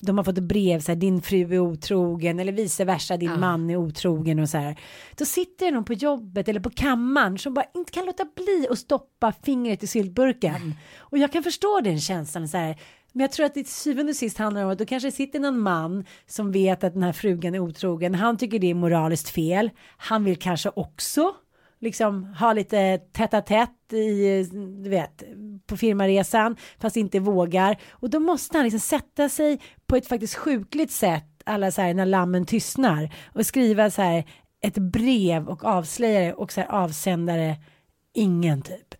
[0.00, 3.70] de har fått brev så här, din fru är otrogen eller vice versa, din man
[3.70, 4.78] är otrogen och så här.
[5.16, 8.66] Då sitter det någon på jobbet eller på kammaren som bara inte kan låta bli
[8.70, 10.74] att stoppa fingret i syltburken.
[10.98, 12.78] Och jag kan förstå den känslan så här.
[13.12, 15.40] Men jag tror att det till syvende och sist handlar om att då kanske sitter
[15.40, 18.14] någon man som vet att den här frugan är otrogen.
[18.14, 19.70] Han tycker det är moraliskt fel.
[19.96, 21.34] Han vill kanske också
[21.84, 24.42] liksom ha lite tätt tätt i,
[24.84, 25.22] du vet,
[25.66, 27.76] på firmaresan fast inte vågar.
[27.90, 31.94] Och då måste han liksom sätta sig på ett faktiskt sjukligt sätt, alla så här
[31.94, 34.24] när lammen tystnar och skriva så här
[34.60, 37.56] ett brev och avslöjare och så här avsändare
[38.14, 38.94] ingen typ.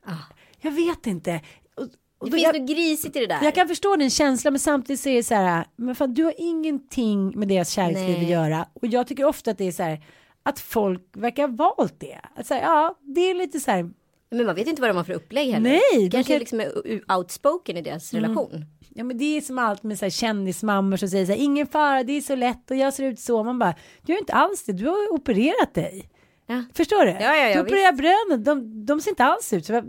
[0.61, 1.41] Jag vet inte.
[1.77, 1.83] Och,
[2.19, 3.43] och Det finns jag, något grisigt i det där.
[3.43, 6.25] jag kan förstå din känsla men samtidigt så är det så här, men fan, du
[6.25, 9.83] har ingenting med deras kärleksliv att göra och jag tycker ofta att det är så
[9.83, 10.05] här
[10.45, 12.21] att folk verkar valt det.
[12.45, 13.91] Säga, ja, det är lite så här,
[14.31, 15.71] Men man vet inte vad de har för upplägg heller.
[15.71, 18.65] Nej, Kanske kan- liksom är outspoken i deras relation.
[18.89, 21.67] ja men det är som allt med så här kändismammor som säger så här, ingen
[21.67, 23.45] fara, det är så lätt och jag ser ut så.
[23.45, 26.11] Man bara, du gör inte alls det, du har opererat dig.
[26.47, 26.65] Ja.
[26.75, 27.11] Förstår du?
[27.11, 29.83] Ja, ja, ja, du opererar brönen, de, de ser inte alls ut så.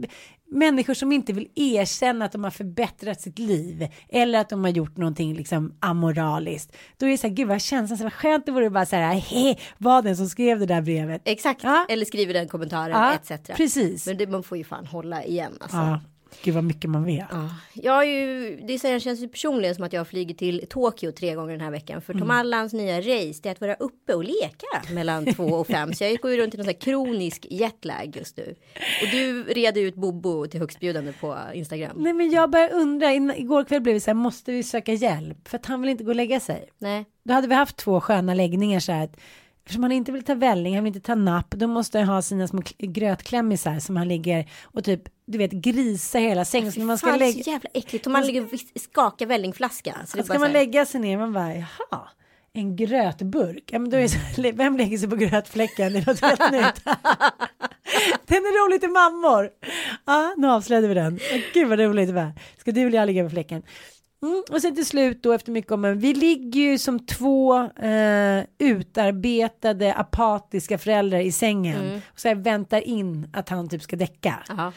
[0.52, 4.72] Människor som inte vill erkänna att de har förbättrat sitt liv eller att de har
[4.72, 6.76] gjort någonting liksom amoraliskt.
[6.98, 8.96] Då är det så här, gud vad känslan, så vad skönt det vore bara så
[8.96, 11.22] här, hej, var den som skrev det där brevet.
[11.26, 11.86] Exakt, Ja.
[11.90, 13.48] eller skriver den kommentaren Ja, etc.
[13.58, 14.08] precis.
[14.08, 15.78] Men det, man får ju fan hålla igen alltså.
[15.78, 16.00] Ja,
[16.44, 17.26] gud vad mycket man vet.
[17.32, 17.50] Ja.
[17.74, 21.36] Jag har ju, det känns ju personligen som att jag har flugit till Tokyo tre
[21.36, 22.02] gånger den här veckan.
[22.02, 22.22] För Mm.
[22.22, 25.94] Tom Allans nya race det är att vara uppe och leka mellan två och fem.
[25.94, 28.56] Så jag går ju runt i någon sån här kronisk jetlag just nu.
[29.02, 31.96] Och du reder ut Bobo till högstbjudande på Instagram.
[31.96, 35.48] Nej men jag börjar undra, igår kväll blev vi så här, måste vi söka hjälp?
[35.48, 36.70] För att han vill inte gå och lägga sig.
[36.78, 37.06] Nej.
[37.24, 39.04] Då hade vi haft två sköna läggningar så här.
[39.04, 39.18] att
[39.66, 42.22] Eftersom han inte vill ta välling, han vill inte ta napp, då måste han ha
[42.22, 46.72] sina små kl- grötklämmisar som han ligger och typ, du vet, grisa hela sängen.
[46.72, 48.04] Så när man ska, Fan, lägga, så jävla äckligt.
[48.04, 48.50] Tom Allan ligger och
[48.82, 49.94] skakar vällingflaskan.
[50.08, 52.10] Så är ska man så här, lägga sig ner, man bara, jaha,
[52.54, 53.64] en grötburk.
[53.72, 54.18] Ja men då är så
[54.58, 55.94] vem lägger sig på grötfläcken?
[55.94, 56.84] Det är något helt nytt.
[58.26, 59.50] den är rolig till mammor.
[60.06, 61.20] Ja, nu avslöjade vi den.
[61.54, 62.32] Gud vad roligt det var.
[62.60, 63.64] Ska du eller jag ligga på fläcken?
[64.24, 67.60] Mm, och sen till slut då efter mycket om men vi ligger ju som två
[67.64, 73.96] eh, utarbetade apatiska föräldrar i sängen och så här väntar in att han typ ska
[73.96, 74.44] däcka.
[74.48, 74.74] Jaha.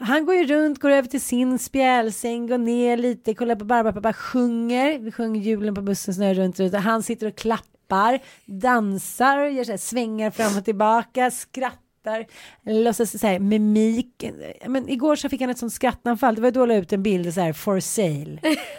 [0.00, 3.92] Han går ju runt, går över till sin spjälsäng, går ner lite, kollar på Barbara
[3.92, 4.98] pappa, sjunger.
[4.98, 6.74] Vi sjunger julen på bussen snurrar runt, runt.
[6.74, 11.87] Han sitter och klappar, dansar, gör så här svängar fram och tillbaka, skrattar,
[12.62, 14.24] låtsas så här mimik.
[14.66, 16.34] Men igår så fick han ett sånt skrattanfall.
[16.34, 18.38] Det var då jag la ut en bild så här for sale.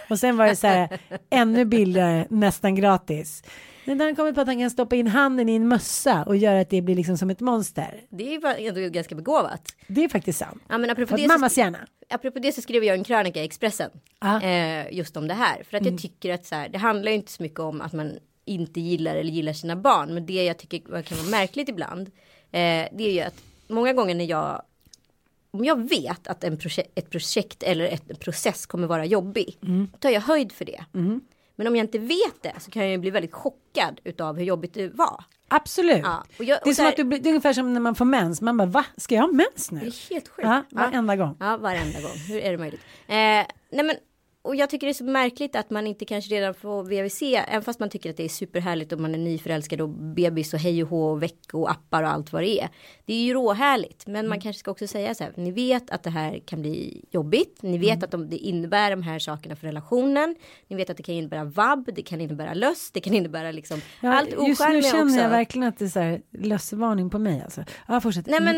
[0.09, 0.99] Och sen var det så här
[1.29, 3.43] ännu bilder nästan gratis.
[3.89, 6.35] Men när han kommer på att han kan stoppa in handen i en mössa och
[6.35, 8.01] göra att det blir liksom som ett monster.
[8.09, 9.75] Det är ju ändå ganska begåvat.
[9.87, 10.63] Det är faktiskt sant.
[10.69, 11.79] Ja, men apropå det, att så, mammas hjärna.
[12.09, 13.91] apropå det så skrev jag en krönika i Expressen.
[14.19, 14.41] Ja.
[14.41, 15.63] Eh, just om det här.
[15.63, 17.93] För att jag tycker att så här, det handlar ju inte så mycket om att
[17.93, 18.11] man
[18.45, 20.13] inte gillar eller gillar sina barn.
[20.13, 22.11] Men det jag tycker kan vara märkligt ibland.
[22.51, 24.61] Eh, det är ju att många gånger när jag
[25.51, 29.57] om jag vet att en projek- ett projekt eller ett, en process kommer vara jobbig,
[29.63, 29.87] Mm.
[29.91, 30.85] då tar jag höjd för det.
[31.55, 34.43] Men om jag inte vet det så kan jag ju bli väldigt chockad utav hur
[34.45, 35.23] jobbigt det var.
[35.47, 35.97] Absolut.
[36.03, 37.73] Ja, och jag- och det är som här- att du blir, det är ungefär som
[37.73, 38.41] när man får mens.
[38.41, 38.85] Man bara, va?
[38.97, 39.79] Ska jag ha mens nu?
[39.79, 40.47] Det är helt sjukt.
[40.47, 41.37] Ja, varenda gång.
[41.39, 42.17] Ja, varenda gång.
[42.27, 42.81] Hur är det möjligt?
[43.07, 43.45] Eh, nej
[43.83, 43.91] men,
[44.49, 47.61] och jag tycker det är så märkligt att man inte kanske redan får VVC, även
[47.61, 50.83] fast man tycker att det är superhärligt och man är nyförälskad och bebis och hej
[50.83, 52.69] och hå och veckor och appar och allt vad det är.
[53.05, 56.03] Det är ju råhärligt, men man kanske ska också säga så här, ni vet att
[56.03, 59.67] det här kan bli jobbigt, ni vet att de, det innebär de här sakerna för
[59.67, 60.35] relationen,
[60.67, 63.81] ni vet att det kan innebära vabb, det kan innebära löss, det kan innebära liksom
[64.01, 65.19] Ja, allt just nu känner också.
[65.19, 67.63] jag verkligen att det är så här lössvarning på mig alltså.
[67.87, 68.27] Ja, fortsätt.
[68.27, 68.55] Nej men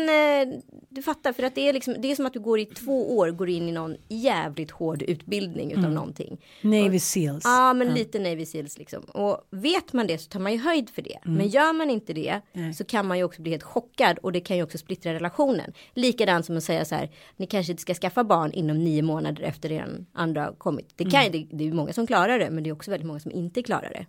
[0.48, 2.66] eh, du fattar för att det är liksom det är som att du går i
[2.66, 5.94] två år går in i någon jävligt hård utbildning Mm.
[5.94, 6.40] någonting.
[6.60, 7.44] Navy Seals.
[7.44, 9.02] Ja men lite Navy Seals liksom.
[9.02, 11.18] Och vet man det så tar man ju höjd för det.
[11.24, 11.36] Mm.
[11.36, 12.40] Men gör man inte det
[12.76, 15.72] så kan man ju också bli helt chockad och det kan ju också splittra relationen.
[15.94, 19.42] Likadant som att säga så här, ni kanske inte ska skaffa barn inom nio månader
[19.42, 20.92] efter er andra har kommit.
[20.96, 21.32] Det, kan, Mm.
[21.32, 23.62] det, det är många som klarar det men det är också väldigt många som inte
[23.62, 24.06] klarar det.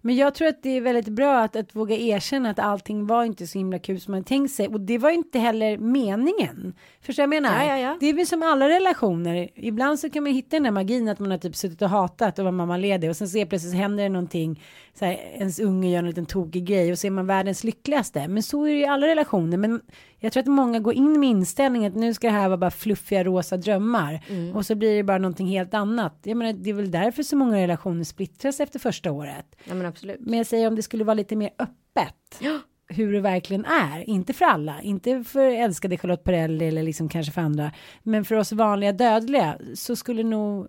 [0.00, 3.24] Men jag tror att det är väldigt bra att, att våga erkänna att allting var
[3.24, 4.68] inte så himla kul som man tänkt sig.
[4.68, 6.74] Och det var inte heller meningen.
[7.00, 7.64] Förstår jag menar?
[7.64, 7.96] Ja, ja, ja.
[8.00, 9.48] Det är väl som alla relationer.
[9.54, 12.38] Ibland så kan man hitta den där magin att man har typ suttit och hatat
[12.38, 13.10] och var mammaledig.
[13.10, 14.60] Och sen så plötsligt händer det någonting.
[14.94, 18.28] Så här, ens unge gör en liten tokig grej och så är man världens lyckligaste.
[18.28, 19.56] Men så är det i alla relationer.
[19.56, 19.80] Men
[20.18, 22.70] jag tror att många går in med inställningen att nu ska det här vara bara
[22.70, 24.24] fluffiga rosa drömmar.
[24.28, 24.56] Mm.
[24.56, 26.18] Och så blir det bara någonting helt annat.
[26.22, 29.56] Jag menar, det är väl därför så många relationer splittras efter första året.
[29.64, 30.20] Ja men absolut.
[30.20, 32.40] Men jag säger om det skulle vara lite mer öppet.
[32.88, 34.08] Hur det verkligen är.
[34.08, 34.82] Inte för alla.
[34.82, 37.72] Inte för älskade Charlotte Perrelli eller liksom kanske för andra.
[38.02, 40.68] Men för oss vanliga dödliga så skulle nog.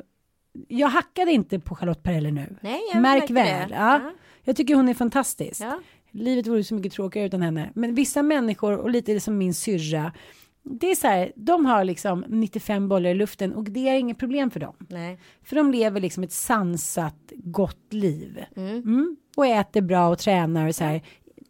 [0.67, 2.55] Jag hackade inte på Charlotte Perrelli nu.
[2.61, 3.71] Nej, jag Märk väl.
[3.71, 3.99] Ja.
[4.03, 4.11] Ja.
[4.43, 5.61] Jag tycker hon är fantastisk.
[5.61, 5.79] Ja.
[6.11, 7.71] Livet vore så mycket tråkigare utan henne.
[7.75, 10.11] Men vissa människor och lite som min syrra.
[10.63, 14.17] Det är så här, de har liksom 95 bollar i luften och det är inget
[14.17, 14.75] problem för dem.
[14.89, 15.19] Nej.
[15.43, 18.45] För de lever liksom ett sansat, gott liv.
[18.55, 19.17] Mm.
[19.35, 21.01] Och äter bra och tränar och så här.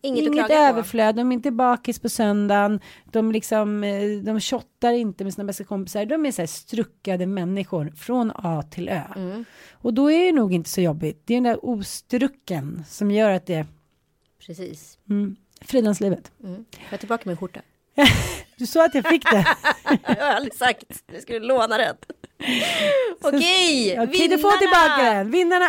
[0.06, 0.54] Inget, Inget klaga på.
[0.54, 2.80] överflöd, de är inte bakis på söndagen.
[3.12, 6.06] De liksom, eh, de shottar inte med sina bästa kompisar.
[6.06, 9.02] De är så här struckade människor från A till Ö.
[9.16, 9.46] Mm.
[9.72, 11.22] Och då är det nog inte så jobbigt.
[11.26, 13.66] Det är den där ostrucken som gör att det,
[14.48, 14.98] Precis.
[15.10, 16.32] mm, frilanslivet.
[16.44, 16.66] Mm.
[16.84, 17.62] Jag har tillbaka min skjorta.
[18.58, 19.46] Du sa att jag fick det.
[20.08, 21.04] jag har aldrig sagt.
[21.14, 21.96] Jag skulle låna den.
[23.22, 25.32] Okej, Okej, du får tillbaka den.
[25.32, 25.66] Vinnarna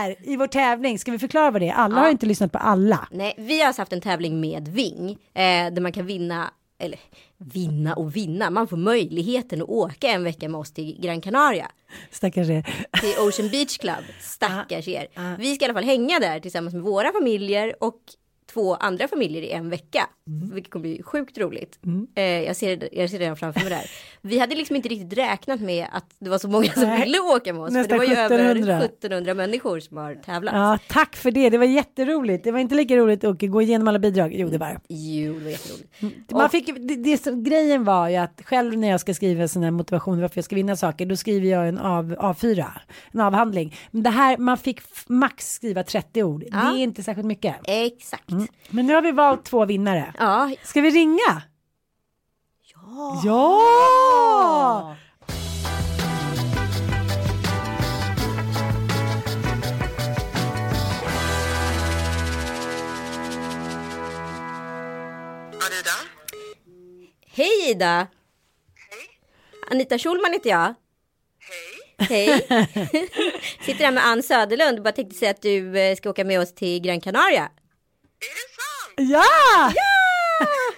[0.00, 0.98] är i vår tävling.
[0.98, 1.74] Ska vi förklara vad det är?
[1.74, 3.08] Alla har inte lyssnat på alla.
[3.10, 5.10] Nej, vi har alltså haft en tävling med Ving.
[5.10, 6.98] Eh, där man kan vinna, eller
[7.38, 8.50] vinna och vinna.
[8.50, 11.70] Man får möjligheten att åka en vecka med oss till Gran Canaria.
[12.10, 12.62] Stackars er.
[13.00, 14.04] Till Ocean Beach Club.
[14.20, 15.06] Stackars er.
[15.38, 18.00] Vi ska i alla fall hänga där tillsammans med våra familjer och
[18.52, 20.06] två andra familjer i en vecka.
[20.52, 21.78] Vilket kommer bli sjukt roligt.
[22.14, 23.90] Eh, jag, ser, det- jag ser redan framför mig där.
[24.22, 27.00] Vi hade liksom inte riktigt räknat med att det var så många som Nej.
[27.04, 27.72] ville åka med oss.
[27.72, 28.78] För det var ju över 1700.
[28.84, 30.54] 1700 människor som har tävlat.
[30.54, 31.50] Ja, tack för det.
[31.50, 32.44] Det var jätteroligt.
[32.44, 34.32] Det var inte lika roligt att gå igenom alla bidrag.
[34.34, 34.80] Jo, det var.
[34.88, 36.30] Jo, det var jätteroligt.
[36.32, 39.70] Man fick, det, det, grejen var ju att själv när jag ska skriva sån här
[39.70, 42.64] motivation varför jag ska vinna saker, då skriver jag en av, A4,
[43.12, 43.74] en avhandling.
[43.90, 46.40] Men det här, man fick max skriva 30 ord.
[46.50, 47.56] Det är inte särskilt mycket.
[47.64, 48.24] Exakt.
[48.68, 50.14] Men nu har vi valt två vinnare.
[50.18, 50.50] Ja.
[50.62, 51.42] Ska vi ringa?
[52.74, 53.22] Ja.
[53.24, 54.96] Ja!
[67.38, 68.06] Hej Ida!
[69.70, 70.74] Anita Schulman heter jag.
[71.98, 72.08] Hej!
[72.08, 72.46] Hej!
[73.60, 74.82] Sitter här med Ann Söderlund.
[74.82, 77.48] Bara tänkte säga att du eh, ska åka med oss till Gran Canaria.
[78.20, 79.10] Är det sant?
[79.10, 79.72] Ja!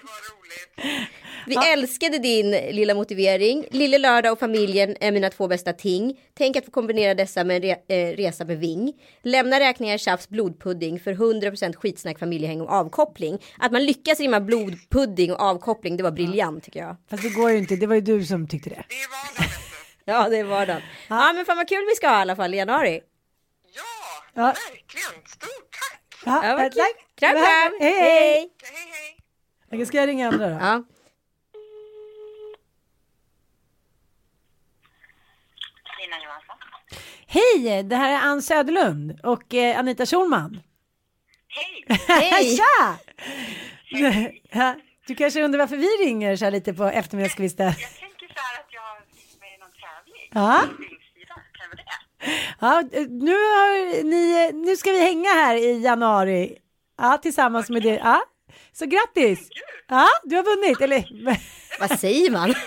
[0.03, 1.09] Vad roligt.
[1.47, 3.67] Vi älskade din lilla motivering.
[3.71, 6.21] Lille lördag och familjen är mina två bästa ting.
[6.39, 7.77] Tänk att få kombinera dessa med en re
[8.11, 8.93] eh, resa med Ving.
[9.23, 13.39] Lämna räkningar, tjafs, blodpudding för 100% skitsnack, familjehäng och avkoppling.
[13.59, 16.97] Att man lyckas rimma blodpudding och avkoppling, det var briljant tycker jag.
[17.11, 17.77] Fast det går ju inte.
[17.77, 18.85] Det var ju du som tyckte det.
[18.89, 19.67] Det är vardag vet du.
[20.13, 20.83] Ja, det är vardagen.
[21.09, 23.01] Ja, men fan vad kul vi ska ha i alla fall i januari.
[23.75, 23.83] Ja,
[24.35, 24.43] Ja.
[24.47, 25.27] verkligen.
[25.27, 26.01] Stort tack.
[26.25, 26.95] Ja, Ja, vad tack.
[27.21, 27.73] Kram, kram.
[27.81, 28.33] Hej, hej.
[28.33, 28.49] Hej,
[29.71, 29.79] hej.
[29.79, 30.55] Jag ska jag ringa andra då?
[30.55, 30.85] Ja.
[36.01, 36.57] Lina Johansson.
[37.27, 40.61] Hej, det här är Ann Söderlund och eh, Anita Schulman.
[41.49, 41.99] Hej.
[42.09, 42.57] Hej!
[42.57, 42.99] Tja!
[44.53, 44.75] Ja,
[45.07, 47.67] Du kanske undrar varför vi ringer så här lite på eftermiddagskvisten.
[47.67, 50.31] Jag tänker så här att jag är med i någon tävling.
[50.35, 50.63] Ja.
[50.79, 52.97] Vingsidan, kan jag vara det?
[52.97, 56.57] Ja, nu, har ni, nu ska vi hänga här i januari.
[57.01, 57.95] Ja, tillsammans med det.
[57.95, 58.23] Ja.
[58.73, 59.49] Så grattis!
[59.89, 61.05] Ja, du har vunnit, eller?
[61.81, 62.55] Vad säger man?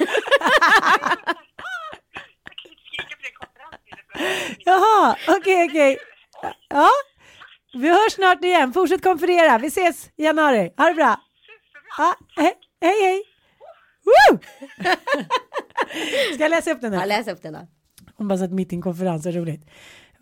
[4.65, 5.97] Jaha, okej, okej.
[6.69, 6.89] Ja,
[7.73, 8.73] vi hörs snart igen.
[8.73, 9.57] Fortsätt konferera.
[9.57, 10.73] Vi ses i januari.
[10.77, 11.19] Ha det bra.
[11.97, 13.23] Ja, he- hej, hej.
[14.05, 14.39] Woo!
[16.33, 17.07] Ska jag läsa upp den Ja, här?
[17.07, 17.67] läs upp den då.
[18.15, 19.69] Hon bara satt mitt i en konferens, så roligt.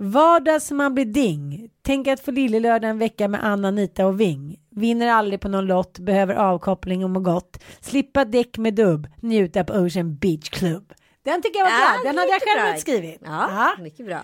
[0.04, 1.70] Vardag som man blir ding.
[1.82, 4.60] Tänk att få lillelördag en vecka med Anna, Anita och Ving.
[4.70, 7.64] Vinner aldrig på någon lott, behöver avkoppling och må gott.
[7.82, 10.94] Slippa däck med dubb, njuta på Ocean Beach Club.
[11.24, 12.80] Den tycker jag var bra, den hade jag själv bra.
[12.80, 13.22] skrivit.
[13.26, 14.20] Ja, mycket bra.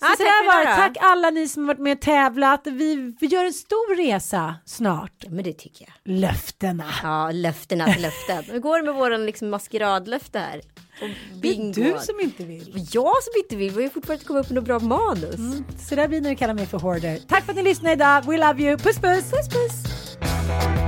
[0.00, 0.76] Så, Ja, så tack var det.
[0.76, 2.60] Tack alla ni som varit med och tävlat.
[2.64, 5.12] Vi, vi gör en stor resa snart.
[5.18, 6.14] Ja, men det tycker jag.
[6.18, 6.84] Löftena.
[7.02, 8.44] Ja, löftenas löften.
[8.52, 10.60] Hur går det med våran liksom maskeradlöfte här?
[11.02, 11.08] Och
[11.42, 12.86] Det är du som inte vill.
[12.92, 13.68] Jag som inte vill.
[13.70, 15.64] Vi har ju fortfarande komma upp med något bra manus.
[15.88, 17.18] Så där blir när du kallar mig för hoarder.
[17.28, 18.26] Tack för att ni lyssnade idag.
[18.26, 18.76] We love you.
[18.78, 19.30] Puss puss.
[19.30, 20.87] Puss puss.